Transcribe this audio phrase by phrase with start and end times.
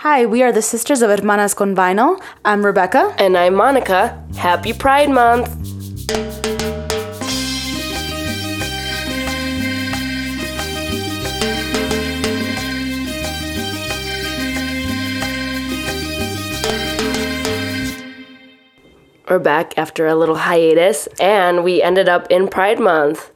[0.00, 2.18] Hi, we are the Sisters of Hermanas con Vinyl.
[2.44, 3.14] I'm Rebecca.
[3.18, 4.24] And I'm Monica.
[4.36, 5.56] Happy Pride Month!
[19.28, 23.30] We're back after a little hiatus, and we ended up in Pride Month,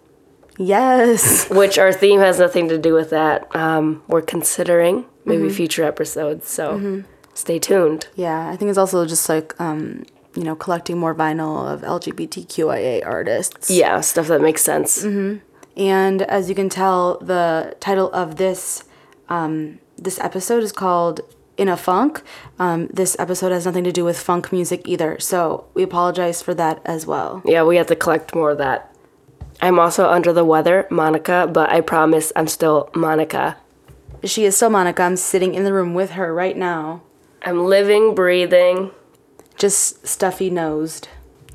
[0.58, 1.48] Yes.
[1.50, 3.54] which our theme has nothing to do with that.
[3.54, 7.02] Um, we're considering maybe future episodes, so
[7.34, 8.06] stay tuned.
[8.14, 10.04] Yeah, I think it's also just like, um,
[10.34, 13.70] you know, collecting more vinyl of LGBTQIA artists.
[13.70, 15.04] Yeah, stuff that makes sense.
[15.76, 18.84] And as you can tell, the title of this
[19.28, 21.20] um, this episode is called
[21.56, 22.22] "In a Funk."
[22.58, 26.54] Um, this episode has nothing to do with funk music either, so we apologize for
[26.54, 27.42] that as well.
[27.44, 28.94] Yeah, we have to collect more of that.
[29.60, 33.56] I'm also under the weather, Monica, but I promise I'm still Monica.
[34.24, 35.02] She is still Monica.
[35.02, 37.02] I'm sitting in the room with her right now,
[37.42, 38.90] I'm living, breathing.
[39.56, 41.08] just stuffy nosed.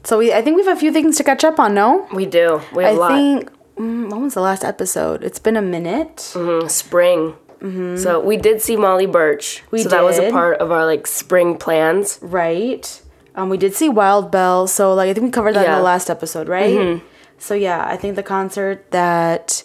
[0.03, 1.73] So we, I think we have a few things to catch up on.
[1.73, 2.61] No, We do.
[2.73, 3.11] We have I a lot.
[3.11, 5.23] I think mm, when was the last episode?
[5.23, 6.17] It's been a minute.
[6.33, 7.35] Mm, spring.
[7.61, 9.57] So we did see Molly Burch.
[9.57, 9.67] Mm-hmm.
[9.71, 12.17] We so that was a part of our like spring plans.
[12.21, 13.01] Right.
[13.35, 15.81] Um, we did see Wild Belle, so like I think we covered that in the
[15.81, 16.99] last episode, right?
[16.99, 17.05] Hmm.
[17.37, 19.63] So yeah, I think the concert that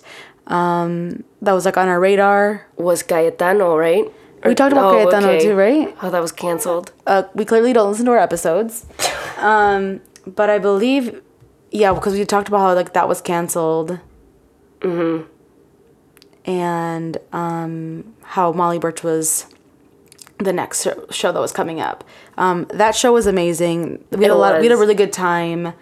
[0.55, 2.67] um that was like on our radar.
[2.77, 4.05] Was Cayetano, right?
[4.45, 5.97] We talked about Cayetano too, right?
[6.03, 6.93] Oh, that was canceled.
[7.07, 8.87] Uh, we clearly don't listen to our episodes.
[9.37, 11.21] Um, but I believe,
[11.71, 13.99] yeah, because we talked about how like that was canceled.
[14.81, 15.27] Mm-hmm.
[16.51, 19.47] And um, how Molly Burch was
[20.39, 22.05] the next show, show that was coming up.
[22.39, 24.05] Um, that show was amazing.
[24.13, 24.55] We had It a lot.
[24.55, 25.75] Of, We had a really good time.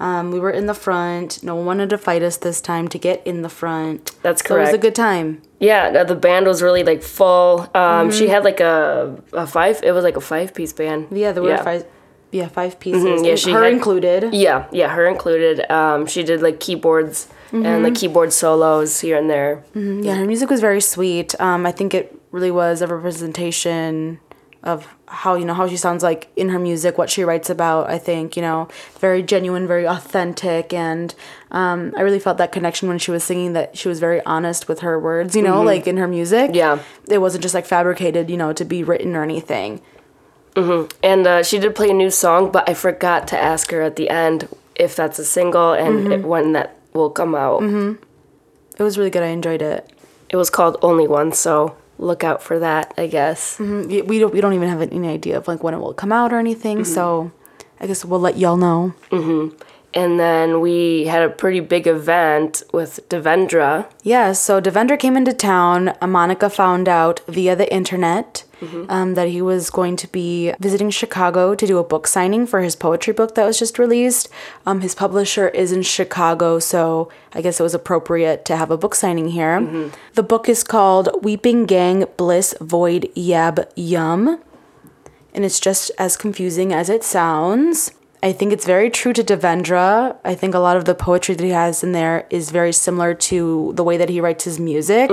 [0.00, 1.42] Um, we were in the front.
[1.42, 4.10] No one wanted to fight us this time to get in the front.
[4.22, 5.40] That's So it was a good time.
[5.60, 7.60] Yeah, the band was really like full.
[7.74, 8.10] Um, Mm-hmm.
[8.18, 9.80] She had like a, a five.
[9.82, 11.08] It was like a five piece band.
[11.10, 11.62] Yeah, there were yeah.
[11.62, 11.86] five.
[12.32, 13.04] Yeah, five pieces.
[13.04, 14.34] Mhm, yeah, she her had- included.
[14.34, 15.70] Yeah, yeah, her included.
[15.70, 17.84] Um, she did like keyboards and Mm-hmm.
[17.84, 19.62] like keyboard solos here and there.
[19.76, 21.38] Yeah, her music was very sweet.
[21.40, 24.18] Um, I think it really was a representation
[24.64, 27.88] of how you know how she sounds like in her music, what she writes about.
[27.88, 28.66] I think you know
[28.98, 31.14] very genuine, very authentic, and
[31.52, 33.52] um, I really felt that connection when she was singing.
[33.52, 35.36] That she was very honest with her words.
[35.36, 36.50] You know, like in her music.
[36.54, 36.80] Yeah.
[37.08, 38.28] it wasn't just like fabricated.
[38.30, 39.80] You know, to be written or anything.
[40.56, 43.96] And uh, she did play a new song, but I forgot to ask her at
[43.96, 46.26] the end if that's a single and Mm-hmm.
[46.26, 47.62] when that will come out.
[47.62, 49.22] It was really good.
[49.22, 49.90] I enjoyed it.
[50.28, 53.58] It was called Only One, so look out for that, I guess.
[53.58, 55.94] Mm, We we don't we don't even have any idea of like when it will
[55.94, 56.84] come out or anything.
[56.84, 57.30] So
[57.80, 58.92] I guess we'll let y'all know.
[59.94, 63.86] And then we had a pretty big event with Devendra.
[64.02, 65.94] Yeah, so Devendra came into town.
[66.02, 68.44] Monica found out via the internet
[68.88, 72.60] um, that he was going to be visiting Chicago to do a book signing for
[72.60, 74.28] his poetry book that was just released.
[74.66, 78.76] Um, his publisher is in Chicago, so I guess it was appropriate to have a
[78.76, 79.92] book signing here.
[80.14, 84.40] The book is called Weeping Gang Bliss Void Yab Yum,
[85.34, 87.92] and it's just as confusing as it sounds.
[88.24, 90.16] I think it's very true to Devendra.
[90.24, 93.12] I think a lot of the poetry that he has in there is very similar
[93.30, 95.10] to the way that he writes his music.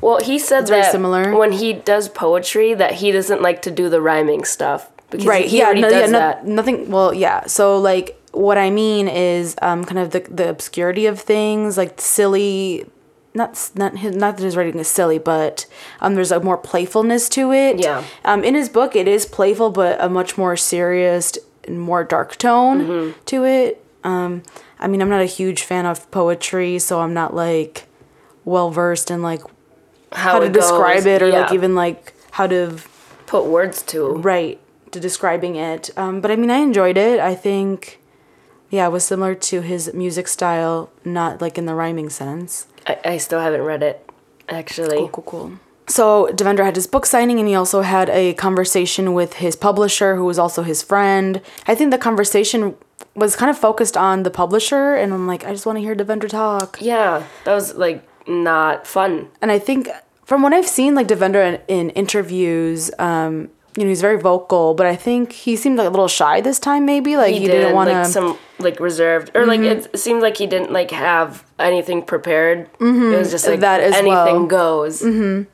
[0.00, 1.34] Well, he said that similar.
[1.36, 5.46] when he does poetry, that he doesn't like to do the rhyming stuff because Right.
[5.46, 5.64] he yeah.
[5.64, 6.46] already no, does yeah, no- that.
[6.46, 6.90] nothing.
[6.90, 7.46] Well, yeah.
[7.46, 12.00] So like, what I mean is, um, kind of the the obscurity of things, like
[12.00, 12.86] silly.
[13.34, 15.64] Not not his, not that his writing is silly, but
[16.02, 17.80] um, there's a more playfulness to it.
[17.80, 18.04] Yeah.
[18.26, 22.80] Um, in his book, it is playful, but a much more serious more dark tone
[22.82, 23.20] Mm-hmm.
[23.26, 23.84] to it.
[24.04, 24.42] Um,
[24.80, 27.86] I mean, I'm not a huge fan of poetry, so I'm not like
[28.44, 29.42] well versed in like
[30.12, 31.06] how, to it describe goes.
[31.06, 32.76] it or like even like how to
[33.26, 34.08] put words to.
[34.16, 34.58] right
[34.90, 37.98] to describing it um, but i mean i enjoyed it i think
[38.68, 42.98] yeah it was similar to his music style not like in the rhyming sense I,
[43.06, 44.06] I still haven't read it,
[44.50, 44.98] actually.
[44.98, 45.52] cool cool cool
[45.98, 46.04] so
[46.38, 50.24] devendra had his book signing and he also had a conversation with his publisher who
[50.32, 51.40] was also his friend
[51.70, 52.60] i think the conversation
[53.22, 55.94] was kind of focused on the publisher and i'm like i just want to hear
[56.02, 57.98] devendra talk Yeah, that was like
[58.28, 59.12] not fun.
[59.42, 59.88] and I think
[60.24, 63.34] from what I've seen, like Devendra in, in interviews, um,
[63.76, 66.58] you know, he's very vocal, but I think he seemed like a little shy this
[66.60, 66.86] time.
[66.86, 68.12] Maybe like he, He, didn't did want like to.
[68.12, 69.80] some like reserved or like mm-hmm.
[69.94, 72.72] it seemed like he didn't like have anything prepared.
[72.78, 73.12] Mm-hmm.
[73.14, 74.46] It was just like That anything well.
[74.46, 75.02] goes.
[75.02, 75.50] Mm-hmm.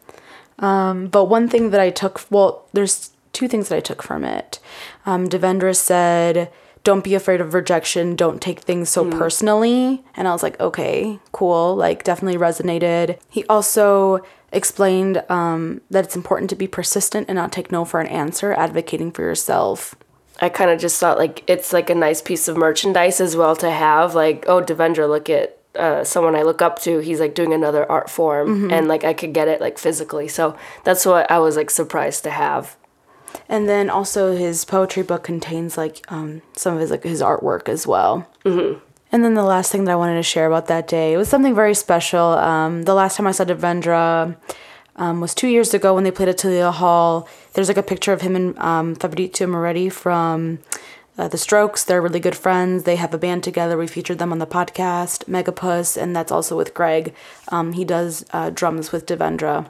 [0.59, 4.59] But one thing that I took, well, there's two things that I took from it.
[5.07, 6.51] Um, Devendra said,
[6.85, 8.17] "Don't be afraid of rejection.
[8.17, 13.19] Don't take things so personally." And I was like, "Okay, cool." Like definitely resonated.
[13.29, 14.21] He also
[14.51, 18.53] explained um, that it's important to be persistent and not take no for an answer,
[18.55, 19.95] advocating for yourself.
[20.41, 23.57] I kind of just thought like it's like a nice piece of merchandise as well
[23.57, 24.15] to have.
[24.15, 26.99] Like, oh, Devendra, look at uh, someone I look up to.
[26.99, 28.73] He's like doing another art form, Mm-hmm.
[28.73, 30.29] and like I could get it like physically.
[30.29, 32.77] So that's what I was like surprised to have.
[33.49, 37.69] And then also his poetry book contains like um, some of his like his artwork
[37.69, 38.27] as well.
[38.45, 38.79] Mm-hmm.
[39.13, 41.29] And then the last thing that I wanted to share about that day it was
[41.29, 42.21] something very special.
[42.21, 44.37] Um, the last time I saw Devendra
[44.97, 47.29] um, was two years ago when they played at Thalia Hall.
[47.55, 50.59] There's like a picture of him and um, Fabrizio Moretti from
[51.19, 51.85] uh, The Strokes.
[51.85, 52.85] They're really good friends.
[52.85, 53.77] They have a band together.
[53.77, 57.15] We featured them on the podcast, Megapuss, and that's also with Greg.
[57.49, 59.69] Um, he does uh, drums with Devendra.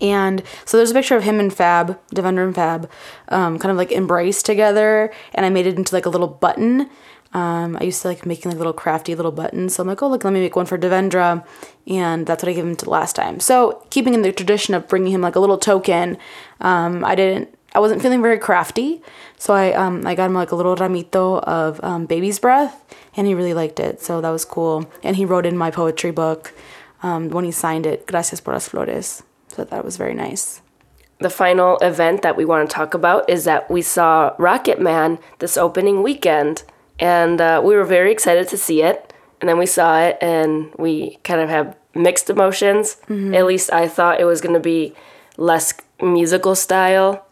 [0.00, 2.90] And so there's a picture of him and Fab, Devendra and Fab,
[3.28, 6.90] um, kind of like embraced together, and I made it into like a little button.
[7.32, 10.08] Um, I used to like making like little crafty little buttons, so I'm like, oh
[10.08, 11.46] look, let me make one for Devendra,
[11.86, 13.38] and that's what I gave him to last time.
[13.38, 16.18] So keeping in the tradition of bringing him like a little token,
[16.60, 19.02] um, I didn't, I wasn't feeling very crafty,
[19.36, 22.74] so I um, I got him like a little ramito of um, baby's breath,
[23.14, 24.90] and he really liked it, so that was cool.
[25.02, 26.54] And he wrote in my poetry book
[27.02, 30.62] um, when he signed it, "Gracias por las flores." So that was very nice.
[31.18, 35.58] The final event that we want to talk about is that we saw Rocketman this
[35.58, 36.62] opening weekend,
[36.98, 39.12] and uh, we were very excited to see it.
[39.40, 42.96] And then we saw it, and we kind of have mixed emotions.
[43.34, 44.94] At least I thought it was going to be
[45.36, 47.25] less musical style.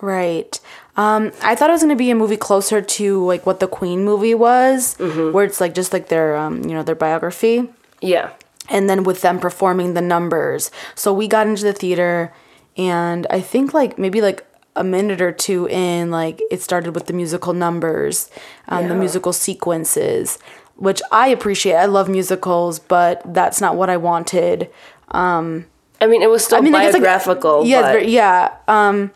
[0.00, 0.58] Right.
[0.96, 4.04] Um, I thought it was gonna be a movie closer to like what the Queen
[4.04, 7.68] movie was, where it's like just like their um, you know their biography,
[8.00, 8.30] Yeah.
[8.68, 10.70] and then with them performing the numbers.
[10.94, 12.32] So we got into the theater,
[12.76, 14.44] and I think like maybe like
[14.76, 18.30] a minute or two in, like it started with the musical numbers,
[18.68, 20.38] um, the musical sequences,
[20.76, 21.74] which I appreciate.
[21.76, 24.70] I love musicals, but that's not what I wanted.
[25.10, 25.66] Um,
[26.00, 27.64] I mean, it was still I mean, I guess, like, biographical.
[27.66, 28.54] yeah, yeah.
[28.68, 29.10] Um,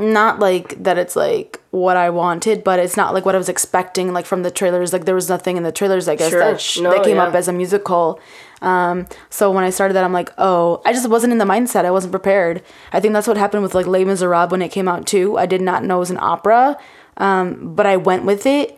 [0.00, 0.98] not like that.
[0.98, 4.12] It's like what I wanted, but it's not like what I was expecting.
[4.12, 6.08] Like from the trailers, like there was nothing in the trailers.
[6.08, 6.40] I guess Sure.
[6.40, 7.24] that sh- No, that came yeah.
[7.24, 8.20] up as a musical.
[8.62, 11.84] Um, so when I started that, I'm like, oh, I just wasn't in the mindset.
[11.84, 12.62] I wasn't prepared.
[12.92, 15.36] I think that's what happened with like Les Miserables when it came out too.
[15.38, 16.76] I did not know it was an opera,
[17.18, 18.76] um, but I went with it.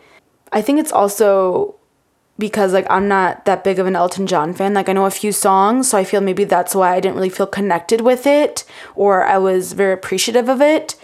[0.51, 1.75] I think it's also
[2.37, 4.73] because like I'm not that big of an Elton John fan.
[4.73, 7.29] Like I know a few songs, so I feel maybe that's why I didn't really
[7.29, 8.63] feel connected with it
[8.95, 10.95] or I was very appreciative of it.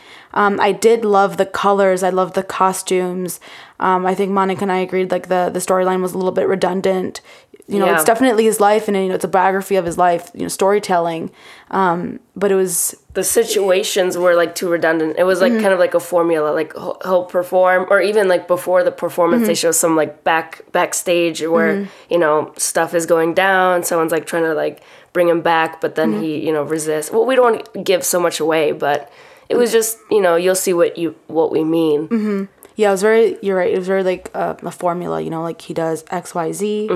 [0.41, 2.03] Um, I did love the colors.
[2.03, 3.39] I loved the costumes.
[3.79, 6.47] Um, I think Monica and I agreed like the the storyline was a little bit
[6.47, 7.21] redundant.
[7.69, 7.95] You know, Yeah.
[7.95, 10.23] it's definitely his life, and you know, it's a biography of his life.
[10.33, 11.31] You know, storytelling.
[11.71, 15.15] Um, but it was the situations were like too redundant.
[15.17, 15.61] It was like Mm-hmm.
[15.63, 16.49] kind of like a formula.
[16.59, 16.71] Like
[17.03, 19.47] he'll, perform, or even like before the performance, Mm-hmm.
[19.47, 23.83] they show some like back backstage where you know stuff is going down.
[23.83, 24.81] Someone's like trying to like
[25.13, 26.21] bring him back, but then Mm-hmm.
[26.23, 27.11] he you know resists.
[27.11, 29.11] Well, we don't give so much away, but
[29.49, 32.07] it was just you know you'll see what you what we mean.
[32.07, 32.45] Mm-hmm.
[32.75, 33.37] yeah, it was very.
[33.41, 33.73] You're right.
[33.73, 35.21] It was very like uh, a formula.
[35.21, 36.87] You know, like he does X, Y, Z.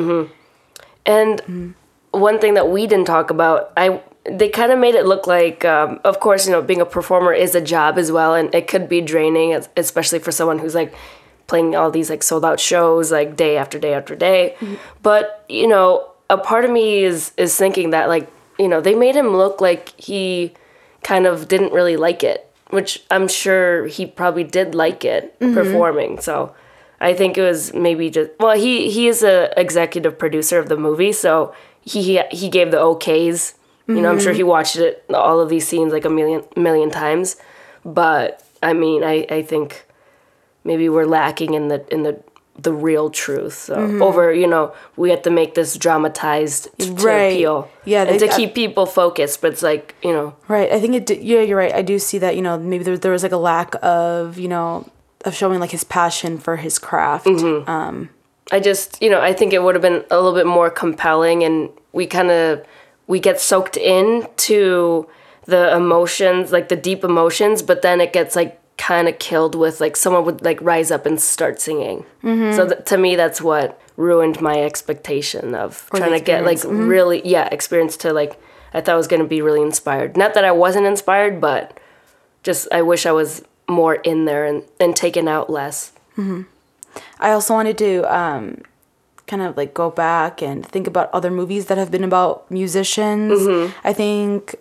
[1.05, 1.73] And
[2.11, 5.65] one thing that we didn't talk about, I they kind of made it look like,
[5.65, 8.67] um, of course, you know, being a performer is a job as well, and it
[8.67, 10.93] could be draining, especially for someone who's like
[11.47, 14.55] playing all these like sold out shows like day after day after day.
[15.01, 18.93] But you know, a part of me is is thinking that like you know they
[18.93, 20.53] made him look like he
[21.03, 25.53] kind of didn't really like it, which I'm sure he probably did like it mm-hmm.
[25.53, 26.19] performing.
[26.19, 26.55] So
[26.99, 30.77] I think it was maybe just well he he is a executive producer of the
[30.77, 33.55] movie, so he he gave the okays.
[33.87, 34.37] You know, I'm sure mm-hmm.
[34.37, 37.35] he watched it all of these scenes like a million million times,
[37.83, 39.85] but I mean, I I think
[40.63, 42.21] maybe we're lacking in the in the
[42.59, 43.53] the real truth.
[43.53, 47.33] So over, you know, we have to make this dramatized t- to Right.
[47.33, 47.69] appeal.
[47.85, 49.41] Yeah, and to keep people focused.
[49.41, 50.71] But it's like, you know, Right.
[50.71, 51.05] I think it.
[51.05, 51.73] Did, yeah, you're right.
[51.73, 52.35] I do see that.
[52.35, 54.85] You know, maybe there there was like a lack of you know
[55.25, 57.27] of showing like his passion for his craft.
[57.27, 58.09] Um,
[58.51, 61.43] I just, you know, I think it would have been a little bit more compelling
[61.43, 62.63] and we kind of
[63.07, 65.07] we get soaked into
[65.45, 69.79] the emotions, like the deep emotions, but then it gets like kind of killed with
[69.79, 72.05] like someone would like rise up and start singing.
[72.23, 72.55] Mm-hmm.
[72.55, 76.53] So th- to me that's what ruined my expectation of the trying to get like
[76.53, 76.81] experience.
[76.81, 76.89] Mm-hmm.
[76.89, 78.41] really yeah, experience to like
[78.73, 80.15] I thought I was to be really inspired.
[80.15, 81.79] Not that I wasn't inspired, but
[82.43, 85.91] just I wish I was more in there and and taken out less.
[86.17, 86.43] Mm-hmm.
[87.19, 88.63] I also wanted to um,
[89.27, 93.71] kind of like go back and think about other movies that have been about musicians.
[93.83, 94.55] I think,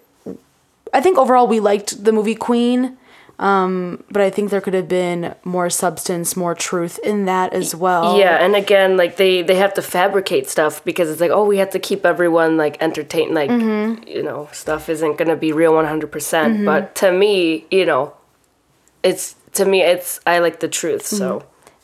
[0.95, 2.97] I think overall we liked the movie Queen.
[3.41, 7.75] Um, but I think there could have been more substance, more truth in that as
[7.75, 8.19] well.
[8.19, 11.57] Yeah, and again, like they they have to fabricate stuff because it's like, oh, we
[11.57, 13.35] have to keep everyone like entertained.
[13.35, 14.07] Like, Mm-hmm.
[14.07, 16.67] you know, stuff isn't gonna be real one hundred percent.
[16.67, 18.13] But to me, you know,
[19.03, 21.07] it's to me, it's I like the truth.
[21.07, 21.43] So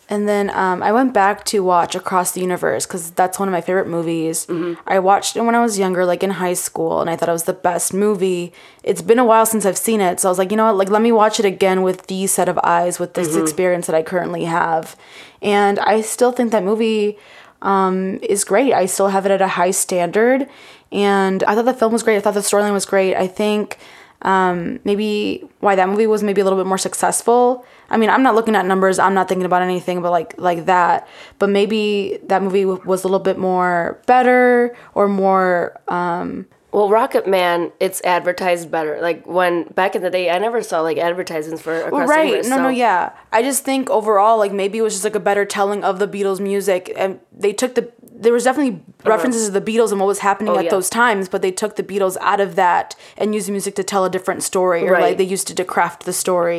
[0.08, 3.52] And then um, I went back to watch Across the Universe because that's one of
[3.52, 4.46] my favorite movies.
[4.86, 7.32] I watched it when I was younger, like in high school, and I thought it
[7.32, 8.52] was the best movie.
[8.84, 10.76] It's been a while since I've seen it, so I was like, you know what,
[10.76, 13.96] like let me watch it again with these set of eyes, with this experience that
[13.96, 14.94] I currently have.
[15.42, 17.18] And I still think that movie
[17.60, 18.72] um, is great.
[18.72, 20.48] I still have it at a high standard,
[20.92, 22.16] and I thought the film was great.
[22.16, 23.16] I thought the storyline was great.
[23.16, 23.78] I think
[24.22, 27.66] um, maybe why that movie was maybe a little bit more successful.
[27.90, 28.98] I mean, I'm not looking at numbers.
[28.98, 31.06] I'm not thinking about anything, but like like that.
[31.38, 35.80] But maybe that movie w- was a little bit more better or more.
[35.88, 39.00] Um, well, Rocketman, it's advertised better.
[39.00, 42.44] Like when back in the day, I never saw like advertisements for Across right?
[42.44, 43.12] No, no, yeah.
[43.32, 46.08] I just think overall, like maybe it was just like a better telling of the
[46.08, 47.90] Beatles' music, and they took the.
[48.18, 50.54] There was definitely references to the Beatles and what was happening.
[50.54, 50.70] Oh, at yeah.
[50.70, 54.04] those times, but they took the Beatles out of that and used music to tell
[54.06, 55.08] a different story, or like Right.
[55.10, 55.18] Mm-hmm.
[55.18, 56.58] they used it to craft the story.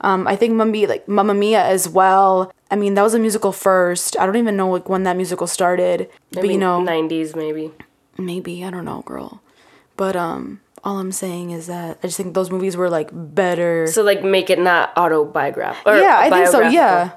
[0.00, 2.50] Um, I think Mamma like Mamma Mia as well.
[2.70, 4.18] I mean, that was a musical first.
[4.18, 7.70] I don't even know like when that musical started, but you know, nineties maybe.
[8.18, 9.42] maybe I don't know, girl.
[9.96, 13.86] But um, all I'm saying is that I just think those movies were like better.
[13.86, 15.96] So like make it not autobiographical.
[16.00, 16.60] yeah, I think so.
[16.62, 17.12] Yeah.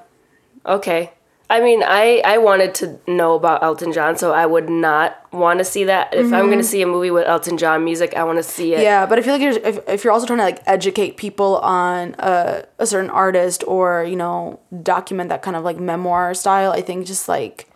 [0.65, 1.12] Okay.
[1.50, 5.60] I mean, I I wanted to know about Elton John, so I would not want
[5.60, 6.13] to see that.
[6.13, 8.74] If I'm going to see a movie with Elton John music, I want to see
[8.74, 8.77] it.
[8.77, 8.84] Mm-hmm.
[8.84, 11.58] Yeah, but I feel like you're, if, if you're also trying to like educate people
[11.60, 16.72] on a, a certain artist or you know document that kind of like memoir style,
[16.72, 17.70] I think just like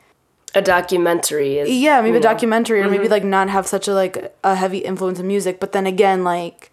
[0.54, 2.28] A documentary is yeah, maybe a know.
[2.28, 3.12] documentary or maybe Mm-hmm.
[3.14, 5.62] like not have such a like a heavy influence of music.
[5.62, 6.72] But then again, like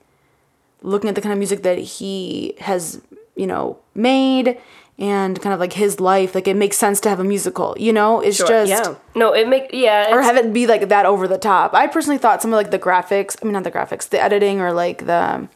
[0.83, 3.01] looking at the kind of music that he has
[3.37, 4.59] you know made
[4.99, 7.75] and kind of like his life, like it makes sense to have a musical.
[7.79, 8.95] You know, it's Sure, just yeah.
[9.15, 10.13] No, it make yeah.
[10.15, 11.73] or have it be like that over the top.
[11.75, 14.61] I personally thought some of like the graphics, I mean not the graphics, the editing
[14.61, 15.49] or like the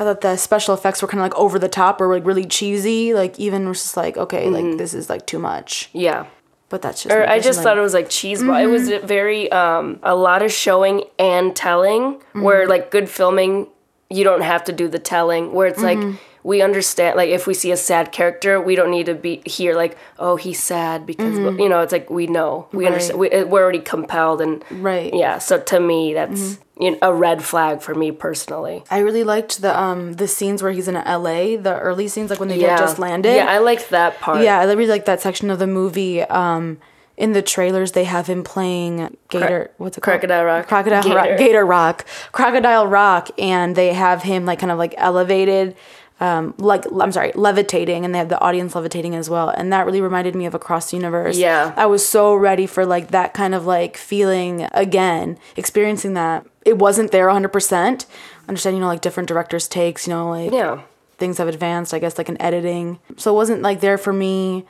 [0.00, 2.44] I thought the special effects were kind of like over the top or like really
[2.44, 3.14] cheesy.
[3.14, 5.90] Like even was just like okay, like this is like too much.
[5.92, 6.26] yeah.
[6.70, 8.56] But that's just Or I just thought it was like cheese ball.
[8.56, 9.06] It was Mm-hmm.
[9.06, 12.20] very um a lot of showing and telling.
[12.32, 12.70] Where Mm-hmm.
[12.70, 13.68] like good filming,
[14.10, 15.52] you don't have to do the telling.
[15.52, 16.10] Where it's Mm-hmm.
[16.10, 17.16] like we understand.
[17.16, 20.36] Like if we see a sad character, we don't need to be here like oh
[20.36, 23.18] he's sad because you know it's like we know we understand.
[23.18, 24.82] We, we're already compelled and Mm-hmm.
[24.82, 25.08] Right.
[25.12, 25.16] Mm-hmm.
[25.16, 25.38] Yeah.
[25.38, 28.82] So to me, that's you know, a red flag for me personally.
[28.90, 32.40] I really liked the um the scenes where he's in LA, the early scenes like
[32.40, 33.34] when they had just landed.
[33.34, 34.42] Yeah, I liked that part.
[34.42, 36.22] Yeah, I really like that section of the movie.
[36.22, 36.78] Um,
[37.18, 39.72] in the trailers, they have him playing Gator.
[39.76, 40.20] what's it called?
[40.20, 40.68] Crocodile Rock.
[40.68, 41.16] Crocodile Gator.
[41.16, 41.38] Rock.
[41.38, 42.06] Gator Rock.
[42.30, 45.74] Crocodile Rock, and they have him like kind of like elevated.
[46.20, 49.86] Um, like I'm sorry, levitating, and they have the audience levitating as well, and that
[49.86, 51.36] really reminded me of Across the Universe.
[51.38, 51.72] Yeah.
[51.76, 56.44] I was so ready for like that kind of like feeling again, experiencing that.
[56.64, 57.48] It wasn't there 100.
[57.50, 58.06] percent
[58.48, 60.80] Understand, you know, like different directors' takes, you know, like Yeah.
[61.18, 62.98] things have advanced, I guess, like in editing.
[63.16, 64.64] So it wasn't like there for me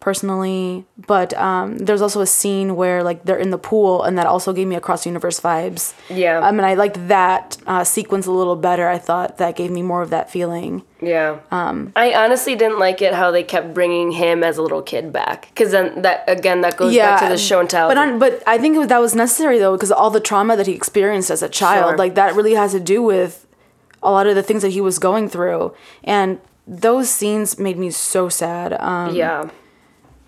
[0.00, 0.84] personally.
[1.06, 4.52] But um, there's also a scene where like they're in the pool, and that also
[4.52, 5.94] gave me across universe vibes.
[6.08, 6.40] Yeah.
[6.40, 8.88] I mean, I liked that uh, sequence a little better.
[8.88, 10.82] I thought that gave me more of that feeling.
[11.00, 11.38] Yeah.
[11.50, 15.12] Um, I honestly didn't like it how they kept bringing him as a little kid
[15.12, 17.88] back because then that again that goes back to the show and tell.
[17.88, 20.66] But on, but I think was, that was necessary though because all the trauma that
[20.66, 21.98] he experienced as a child, Sure.
[21.98, 23.46] like that really has to do with
[24.02, 25.74] a lot of the things that he was going through,
[26.04, 28.72] and those scenes made me so sad.
[28.74, 29.50] Um, yeah.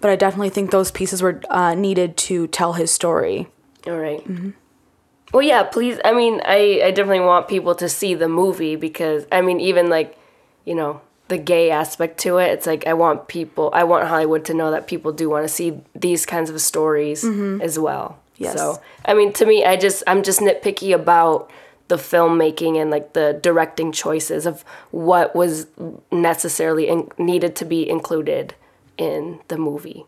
[0.01, 3.49] But I definitely think those pieces were uh, needed to tell his story.
[3.87, 4.27] All right.
[5.33, 5.63] Well, yeah.
[5.63, 5.99] Please.
[6.05, 9.89] I mean, I I definitely want people to see the movie because I mean, even
[9.89, 10.19] like,
[10.65, 12.51] you know, the gay aspect to it.
[12.51, 13.71] It's like I want people.
[13.73, 17.25] I want Hollywood to know that people do want to see these kinds of stories
[17.25, 18.19] as well.
[18.37, 18.57] Yes.
[18.57, 21.51] So I mean, to me, I just I'm just nitpicky about
[21.89, 25.67] the filmmaking and like the directing choices of what was
[26.13, 28.55] necessarily in, needed to be included
[29.01, 30.05] in the movie.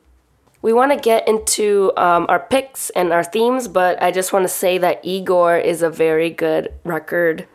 [0.60, 4.44] We want to get into um, our picks and our themes, but I just want
[4.44, 7.48] to say that Igor is a very good record,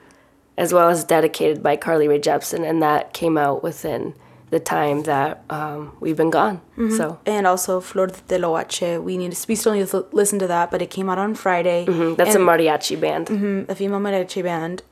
[0.58, 4.14] as well as dedicated by Carly Rae Jepsen, and that came out within
[4.50, 6.60] the time that um, we've been gone.
[6.98, 10.48] So And also Flor de Toloache, we need to, we still need to listen to
[10.48, 11.86] that, but it came out on Friday.
[12.16, 13.30] that's and, a mariachi band.
[13.70, 14.84] a female mariachi band.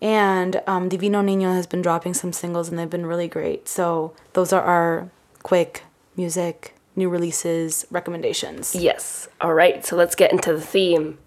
[0.00, 3.68] And um, Divino Niño has been dropping some singles and they've been really great.
[3.68, 5.08] So those are our
[5.42, 5.84] quick
[6.16, 8.74] music, new releases, recommendations.
[8.74, 9.28] Yes.
[9.40, 9.84] All right.
[9.84, 11.18] So let's get into the theme,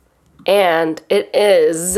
[0.45, 1.97] and it is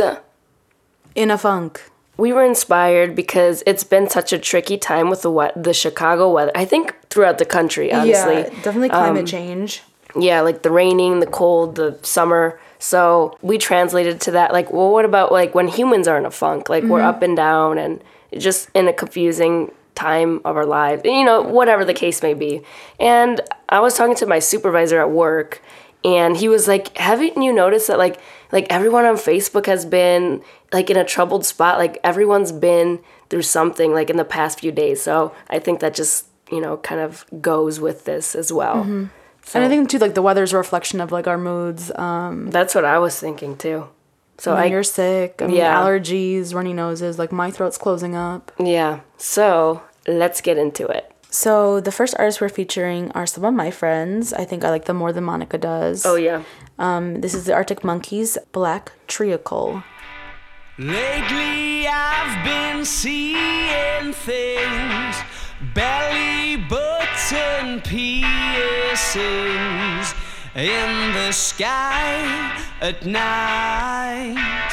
[1.15, 1.81] In a funk.
[2.17, 6.31] we were inspired because it's been such a tricky time with the we- the Chicago
[6.31, 6.51] weather.
[6.55, 8.35] I think throughout the country, honestly.
[8.35, 9.83] Yeah, definitely um, climate change.
[10.15, 12.59] Yeah, like the raining, the cold, the summer.
[12.79, 16.31] So we translated to that like, well, what about like when humans are in a
[16.31, 16.69] funk?
[16.69, 17.07] Like we're mm-hmm.
[17.07, 18.01] up and down and
[18.37, 21.01] just in a confusing time of our lives.
[21.05, 22.61] You know, whatever the case may be.
[22.99, 25.61] And I was talking to my supervisor at work
[26.03, 28.17] and he was like, "Haven't you noticed that like
[28.51, 30.41] like everyone on Facebook has been
[30.71, 31.77] like in a troubled spot?
[31.77, 35.93] Like everyone's been through something like in the past few days." So I think that
[36.01, 38.83] just, you know, kind of goes with this as well.
[39.55, 41.91] And I think too, like the weather's a reflection of like our moods.
[41.97, 43.87] Um, That's what I was thinking too.
[44.37, 45.75] So when I you're sick, I mean, Yeah.
[45.75, 48.51] allergies, runny noses, like my throat's closing up.
[48.57, 48.99] yeah.
[49.17, 51.11] So let's get into it.
[51.31, 54.33] So the first artists we're featuring are some of my friends.
[54.33, 56.05] I think I like them more than Monica does.
[56.05, 56.43] Oh yeah.
[56.79, 59.83] Um, this is the Arctic Monkeys, Black Treacle.
[60.79, 65.15] Lately I've been seeing things
[65.75, 69.19] belly button piercings
[70.55, 74.71] in the sky at night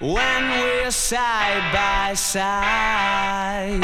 [0.00, 3.82] when we're side by side.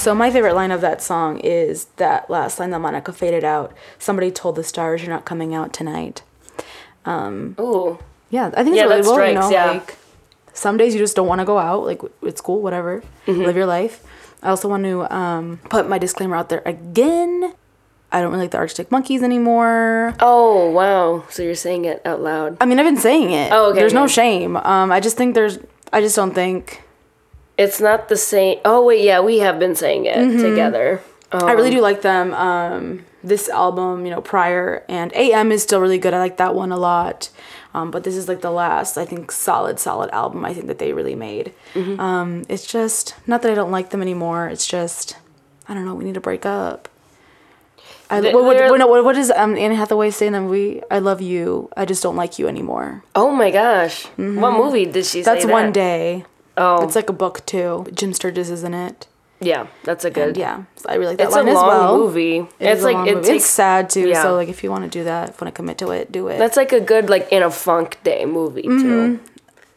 [0.00, 3.76] So my favorite line of that song is that last line that Monica faded out.
[3.98, 6.22] Somebody told the stars you're not coming out tonight.
[7.06, 7.98] Ooh.
[8.30, 9.70] Yeah, I think Yeah, it's really well, you know, yeah.
[9.72, 9.98] like
[10.54, 13.02] some days you just don't want to go out, like it's cool, whatever.
[13.26, 13.42] Mm-hmm.
[13.42, 14.02] Live your life.
[14.42, 17.52] I also want to um, put my disclaimer out there again.
[18.10, 20.14] I don't really like the Arctic Monkeys anymore.
[20.18, 21.24] Oh wow.
[21.28, 22.56] So you're saying it out loud.
[22.58, 23.52] I mean, I've been saying it.
[23.52, 24.56] Oh, okay, There's no shame.
[24.56, 25.58] Um, I just think there's.
[25.92, 26.84] I just don't think.
[27.60, 28.58] It's not the same.
[28.64, 31.02] Oh wait, yeah, we have been saying it together.
[31.30, 32.32] Oh, I really do like them.
[32.32, 36.14] Um, this album, you know, prior and AM is still really good.
[36.14, 37.28] I like that one a lot.
[37.74, 40.78] Um, but this is like the last, I think, solid, solid album I think that
[40.78, 41.52] they really made.
[41.74, 42.00] Mm-hmm.
[42.00, 44.48] Um, it's just not that I don't like them anymore.
[44.48, 45.18] It's just
[45.68, 45.94] I don't know.
[45.94, 46.88] We need to break up.
[48.08, 50.80] I, what, what, what, what, does um, Anne Hathaway say in the movie?
[50.90, 51.68] I love you.
[51.76, 53.04] I just don't like you anymore.
[53.14, 54.06] Oh my gosh.
[54.16, 55.40] What movie did she say Mm-hmm.
[55.40, 56.24] That's one day.
[56.60, 56.84] Oh.
[56.84, 57.86] It's like a book too.
[57.94, 59.06] Jim Sturgess is in it.
[59.40, 60.28] yeah, that's a good.
[60.28, 61.98] And yeah, so I really like that It's a line as long well.
[61.98, 62.36] movie.
[62.38, 63.28] It it's a like long it movie.
[63.28, 64.06] takes it's sad too.
[64.08, 64.22] yeah.
[64.22, 66.12] So like if you want to do that, if you want to commit to it,
[66.12, 66.38] do it.
[66.38, 68.82] That's like a good like in a funk day movie Mm-hmm.
[69.16, 69.20] too.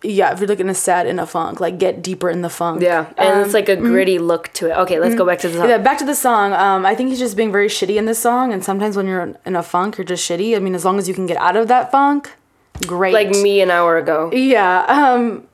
[0.06, 2.82] yeah, if you're looking to sad in a funk, like get deeper in the funk.
[2.82, 4.74] Yeah, and it's like a gritty look to it.
[4.84, 5.62] Okay, let's go back to the song.
[5.64, 5.80] Um, mm-hmm.
[5.80, 6.52] Yeah, back to the song.
[6.52, 9.34] Um, I think he's just being very shitty in this song, and sometimes when you're
[9.46, 10.58] in a funk, you're just shitty.
[10.58, 12.34] I mean, as long as you can get out of that funk,
[12.86, 13.14] great.
[13.14, 14.30] Like me an hour ago.
[14.34, 14.84] Yeah.
[14.90, 15.48] Um,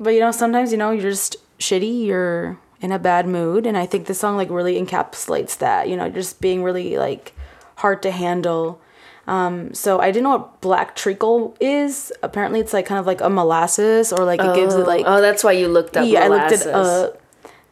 [0.00, 2.06] but you know, sometimes you know you're just shitty.
[2.06, 5.88] You're in a bad mood, and I think this song like really encapsulates that.
[5.88, 7.34] You know, just being really like
[7.76, 8.80] hard to handle.
[9.26, 12.10] Um, so I didn't know what black treacle is.
[12.22, 15.20] Apparently, it's like kind of like a molasses, or like it gives it like Oh,
[15.20, 16.08] that's why you looked up.
[16.08, 16.26] yeah.
[16.26, 16.66] molasses.
[16.66, 17.22] I looked it up.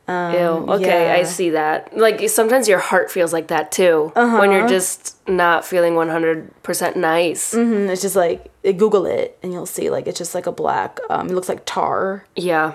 [0.09, 0.65] Ew.
[0.75, 1.95] Okay, I see that.
[1.97, 4.43] Like sometimes your heart feels like that too when Uh-huh.
[4.51, 7.55] you're just not feeling 100% nice.
[7.55, 10.99] Mm, It's just like Google it, and you'll see like it's just like a black.
[11.11, 12.73] Um, it looks like tar, Yeah,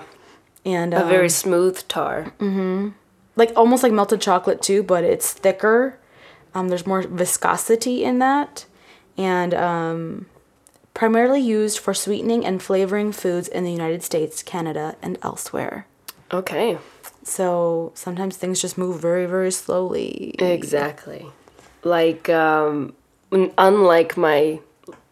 [0.64, 2.32] and a um, very smooth tar.
[2.38, 2.94] Mhm.
[3.36, 5.98] like almost like melted chocolate too, but it's thicker.
[6.54, 8.64] Um, there's more viscosity in that,
[9.18, 10.26] and um,
[10.94, 15.86] primarily used for sweetening and flavoring foods in the United States, Canada, and elsewhere.
[16.32, 16.78] Okay,
[17.24, 20.34] So sometimes things just move very, very slowly.
[20.38, 21.26] exactly.
[21.82, 22.94] Like um
[23.58, 24.60] unlike my